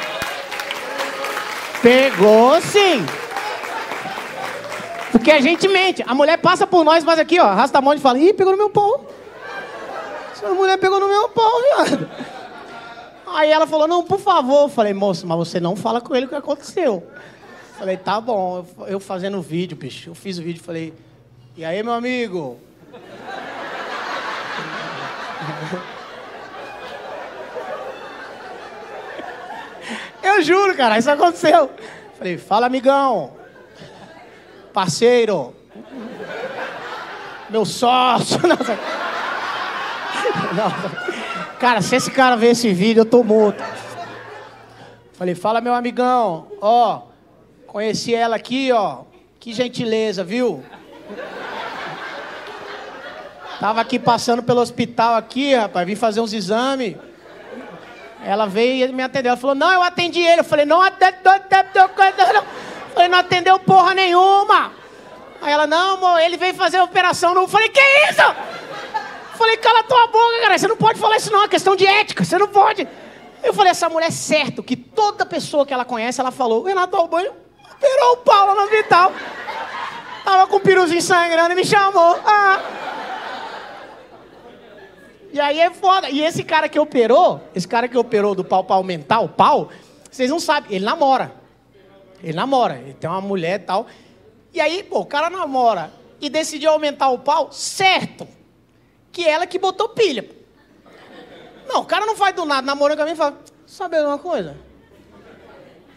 pegou 1.82 2.60
sim! 2.62 3.06
Porque 5.12 5.32
a 5.32 5.40
gente 5.40 5.68
mente. 5.68 6.04
A 6.06 6.14
mulher 6.14 6.38
passa 6.38 6.68
por 6.68 6.84
nós, 6.84 7.04
mas 7.04 7.20
aqui, 7.20 7.40
ó, 7.40 7.46
arrasta 7.46 7.78
a 7.78 7.82
mão 7.82 7.94
e 7.94 8.00
fala, 8.00 8.20
ih, 8.20 8.34
pegou 8.34 8.52
no 8.52 8.58
meu 8.58 8.70
pau. 8.70 9.06
A 10.44 10.50
mulher 10.50 10.78
pegou 10.78 11.00
no 11.00 11.08
meu 11.08 11.30
pau, 11.30 11.52
viado. 11.62 12.10
Aí 13.28 13.52
ela 13.52 13.68
falou, 13.68 13.88
não, 13.88 14.04
por 14.04 14.20
favor. 14.20 14.64
Eu 14.64 14.70
falei, 14.70 14.94
moço, 14.94 15.26
mas 15.26 15.38
você 15.38 15.60
não 15.60 15.76
fala 15.76 16.02
com 16.02 16.16
ele 16.16 16.26
o 16.26 16.30
que 16.30 16.36
aconteceu. 16.36 17.06
Falei, 17.78 17.98
tá 17.98 18.20
bom. 18.20 18.66
Eu 18.88 19.00
fazendo 19.00 19.38
o 19.38 19.42
vídeo, 19.42 19.78
bicho. 19.78 20.10
Eu 20.10 20.16
fiz 20.16 20.38
o 20.38 20.42
vídeo 20.42 20.64
falei, 20.64 20.94
e 21.58 21.66
aí, 21.66 21.82
meu 21.82 21.94
amigo? 21.94 22.60
Eu 30.22 30.42
juro, 30.44 30.78
cara, 30.78 31.00
isso 31.00 31.10
aconteceu. 31.10 31.72
Falei, 32.16 32.38
fala, 32.38 32.68
amigão. 32.68 33.34
Parceiro. 34.72 35.56
Meu 37.50 37.66
sócio. 37.66 38.40
Cara, 41.60 41.82
se 41.82 41.96
esse 41.96 42.12
cara 42.12 42.36
ver 42.38 42.52
esse 42.52 42.72
vídeo, 42.72 43.02
eu 43.02 43.06
tô 43.06 43.24
morto. 43.24 43.64
Falei, 45.14 45.34
fala, 45.34 45.60
meu 45.60 45.74
amigão. 45.74 46.46
Ó, 46.62 47.02
conheci 47.66 48.14
ela 48.14 48.36
aqui, 48.36 48.72
ó. 48.72 49.00
Que 49.40 49.54
gentileza, 49.54 50.24
viu? 50.24 50.64
Tava 53.60 53.82
aqui 53.82 53.98
passando 53.98 54.44
pelo 54.44 54.62
hospital 54.62 55.16
aqui, 55.16 55.56
rapaz, 55.56 55.86
vim 55.86 55.96
fazer 55.96 56.22
uns 56.22 56.32
exames. 56.32 56.96
Ela 58.24 58.46
veio 58.46 58.88
e 58.88 58.92
me 58.92 59.02
atendeu. 59.02 59.32
Ela 59.32 59.40
falou, 59.40 59.56
não, 59.56 59.72
eu 59.72 59.82
atendi 59.82 60.20
ele. 60.20 60.42
Eu 60.42 60.44
falei, 60.44 60.66
não 60.66 60.82
atendeu. 60.82 61.32
Falei, 62.94 63.08
não 63.10 63.18
atendeu 63.18 63.60
porra 63.60 63.94
nenhuma. 63.94 64.72
Aí 65.42 65.52
ela, 65.52 65.66
não, 65.66 65.96
amor, 65.96 66.20
ele 66.20 66.38
veio 66.38 66.54
fazer 66.54 66.78
a 66.78 66.84
operação. 66.84 67.34
Eu 67.34 67.48
falei, 67.48 67.70
que 67.70 67.80
isso? 68.10 68.22
Eu 68.22 69.38
falei, 69.38 69.58
cala 69.58 69.84
tua 69.84 70.08
boca, 70.08 70.42
cara. 70.42 70.58
Você 70.58 70.68
não 70.68 70.78
pode 70.78 71.00
falar 71.00 71.18
isso 71.18 71.32
não, 71.32 71.44
é 71.44 71.48
questão 71.48 71.76
de 71.76 71.86
ética. 71.86 72.24
Você 72.24 72.38
não 72.38 72.48
pode. 72.48 72.88
Eu 73.44 73.54
falei, 73.54 73.72
essa 73.72 73.88
mulher 73.88 74.08
é 74.08 74.12
certo 74.12 74.62
que 74.62 74.76
toda 74.76 75.26
pessoa 75.26 75.66
que 75.66 75.74
ela 75.74 75.86
conhece, 75.86 76.20
ela 76.20 76.32
falou, 76.32 76.64
Renato 76.64 76.96
Albanho 76.96 77.32
operou 77.76 78.14
o 78.14 78.18
Paulo 78.18 78.56
no 78.56 78.64
hospital. 78.64 79.12
Tava 80.26 80.48
com 80.48 80.58
o 80.58 80.60
piruzinho 80.60 81.02
sangrando 81.02 81.54
e 81.54 81.56
me 81.56 81.66
chamou. 81.66 82.20
Ah. 82.26 82.60
E 85.32 85.40
aí 85.40 85.60
é 85.60 85.70
foda. 85.72 86.10
E 86.10 86.24
esse 86.24 86.44
cara 86.44 86.70
que 86.70 86.80
operou, 86.80 87.42
esse 87.54 87.68
cara 87.68 87.88
que 87.88 87.98
operou 87.98 88.34
do 88.34 88.44
pau 88.44 88.64
para 88.64 88.76
aumentar 88.76 89.20
o 89.20 89.30
pau, 89.30 89.70
vocês 90.10 90.30
não 90.30 90.40
sabem, 90.40 90.76
ele 90.76 90.86
namora. 90.86 91.34
Ele 92.24 92.34
namora, 92.34 92.78
ele 92.78 92.94
tem 92.94 93.10
uma 93.10 93.22
mulher 93.22 93.60
e 93.60 93.64
tal. 93.64 93.88
E 94.54 94.60
aí, 94.60 94.84
pô, 94.84 95.00
o 95.00 95.06
cara 95.06 95.30
namora 95.30 95.92
e 96.20 96.30
decidiu 96.30 96.72
aumentar 96.72 97.10
o 97.10 97.20
pau, 97.20 97.52
certo. 97.52 98.28
Que 99.12 99.28
ela 99.28 99.46
que 99.46 99.60
botou 99.60 99.90
pilha. 99.90 100.28
Não, 101.68 101.82
o 101.82 101.86
cara 101.86 102.06
não 102.06 102.16
faz 102.16 102.36
do 102.36 102.46
nada, 102.46 102.66
namorando 102.66 102.98
com 102.98 103.04
a 103.04 103.06
mim 103.06 103.12
e 103.12 103.16
fala, 103.16 103.38
sabe 103.66 104.00
uma 104.00 104.18
coisa? 104.18 104.58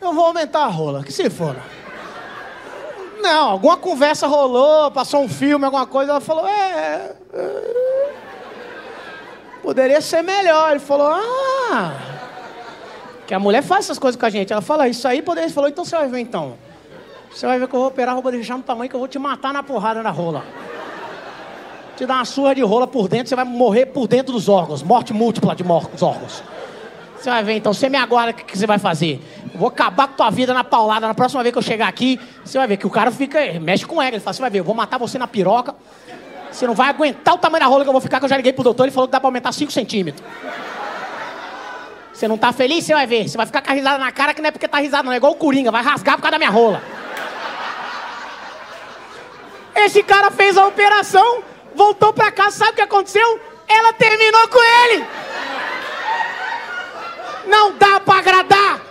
Eu 0.01 0.13
vou 0.13 0.27
aumentar 0.27 0.65
a 0.65 0.67
rola, 0.67 1.05
que 1.05 1.13
se 1.13 1.31
for. 1.31 1.57
Não, 3.23 3.51
alguma 3.51 3.77
conversa 3.77 4.27
rolou, 4.27 4.91
passou 4.91 5.23
um 5.23 5.29
filme, 5.29 5.65
alguma 5.65 5.87
coisa, 5.87 6.13
ela 6.13 6.21
falou, 6.21 6.49
é... 6.49 7.15
é 7.33 7.90
poderia 9.63 10.01
ser 10.01 10.23
melhor. 10.23 10.71
Ele 10.71 10.81
falou, 10.81 11.09
ah, 11.09 11.93
que 13.27 13.35
a 13.35 13.39
mulher 13.39 13.63
faz 13.63 13.85
essas 13.87 13.99
coisas 13.99 14.19
com 14.19 14.27
a 14.27 14.31
gente. 14.31 14.53
Ela 14.53 14.63
fala, 14.63 14.89
isso 14.89 15.07
aí 15.07 15.23
poderia. 15.23 15.47
Ele 15.47 15.55
falou, 15.55 15.71
então 15.71 15.85
você 15.85 15.97
vai 15.97 16.09
ver 16.09 16.19
então. 16.21 16.55
Você 17.33 17.47
vai 17.47 17.59
ver 17.59 17.69
que 17.69 17.75
eu 17.75 17.81
vou 17.81 17.89
operar, 17.89 18.21
vou 18.21 18.33
deixar 18.33 18.57
no 18.57 18.63
tamanho 18.63 18.91
que 18.91 18.97
eu 18.97 19.01
vou 19.01 19.09
te 19.09 19.19
matar 19.19 19.53
na 19.53 19.63
porrada 19.63 20.03
na 20.03 20.11
rola. 20.11 20.45
Te 21.97 22.05
dar 22.07 22.17
uma 22.17 22.25
surra 22.25 22.55
de 22.55 22.63
rola 22.63 22.87
por 22.87 23.09
dentro, 23.09 23.29
você 23.29 23.37
vai 23.37 23.45
morrer 23.45 23.87
por 23.87 24.09
dentro 24.09 24.33
dos 24.33 24.49
órgãos. 24.49 24.83
Morte 24.83 25.13
múltipla 25.13 25.55
de 25.55 25.63
órgãos. 25.63 26.43
Você 27.21 27.29
vai 27.29 27.45
ver 27.45 27.53
então, 27.53 27.75
você 27.75 27.91
me 27.91 27.99
aguarda 27.99 28.31
o 28.33 28.35
que, 28.35 28.45
que 28.45 28.57
você 28.57 28.67
vai 28.67 28.79
fazer. 28.79 29.21
Eu 29.53 29.61
vou 29.61 29.69
acabar 29.69 30.09
com 30.09 30.15
tua 30.15 30.31
vida 30.31 30.55
na 30.55 30.65
paulada. 30.65 31.07
Na 31.07 31.13
próxima 31.13 31.43
vez 31.43 31.53
que 31.53 31.59
eu 31.59 31.63
chegar 31.63 31.87
aqui, 31.87 32.19
você 32.43 32.57
vai 32.57 32.67
ver 32.67 32.79
que 32.79 32.87
o 32.87 32.91
cara 32.91 33.11
fica, 33.11 33.39
mexe 33.61 33.85
com 33.85 34.01
ela. 34.01 34.13
Ele 34.13 34.21
fala, 34.21 34.33
você 34.33 34.41
vai 34.41 34.51
ver, 34.51 34.61
eu 34.61 34.65
vou 34.65 34.75
matar 34.75 34.99
você 34.99 35.19
na 35.19 35.29
piroca. 35.29 35.75
Você 36.51 36.67
não 36.67 36.75
vai 36.75 36.89
aguentar 36.89 37.35
o 37.35 37.39
tamanho 37.39 37.65
da 37.65 37.69
rola 37.69 37.85
que 37.85 37.89
eu 37.89 37.93
vou 37.93 38.01
ficar, 38.01 38.19
que 38.19 38.25
eu 38.25 38.29
já 38.29 38.37
liguei 38.37 38.53
pro 38.53 38.65
doutor, 38.65 38.85
ele 38.85 38.93
falou 38.93 39.09
que 39.09 39.13
dá 39.13 39.21
pra 39.21 39.29
aumentar 39.29 39.53
5 39.53 39.71
centímetros. 39.71 40.25
Você 42.13 42.29
não 42.29 42.37
tá 42.37 42.53
feliz? 42.53 42.85
Você 42.85 42.93
vai 42.93 43.07
ver. 43.07 43.29
Você 43.29 43.37
vai 43.37 43.47
ficar 43.47 43.63
com 43.63 43.71
a 43.71 43.75
risada 43.75 43.99
na 43.99 44.13
cara, 44.13 44.35
que 44.35 44.43
não 44.43 44.49
é 44.49 44.51
porque 44.51 44.69
tá 44.69 44.79
risada, 44.79 45.05
não. 45.05 45.13
É 45.13 45.17
igual 45.17 45.33
o 45.33 45.37
Coringa, 45.37 45.71
vai 45.71 45.83
rasgar 45.83 46.17
por 46.17 46.23
causa 46.23 46.33
da 46.33 46.39
minha 46.39 46.51
rola. 46.51 46.83
Esse 49.75 50.03
cara 50.03 50.31
fez 50.31 50.59
a 50.59 50.67
operação, 50.67 51.43
voltou 51.75 52.13
pra 52.13 52.31
casa, 52.31 52.59
sabe 52.59 52.73
o 52.73 52.75
que 52.75 52.83
aconteceu? 52.83 53.41
Ela 53.67 53.93
terminou 53.95 54.49
com 54.49 54.59
ele. 54.63 55.07
Não 57.47 57.73
dá 57.79 58.01
pra 58.01 58.19
agradar. 58.19 58.90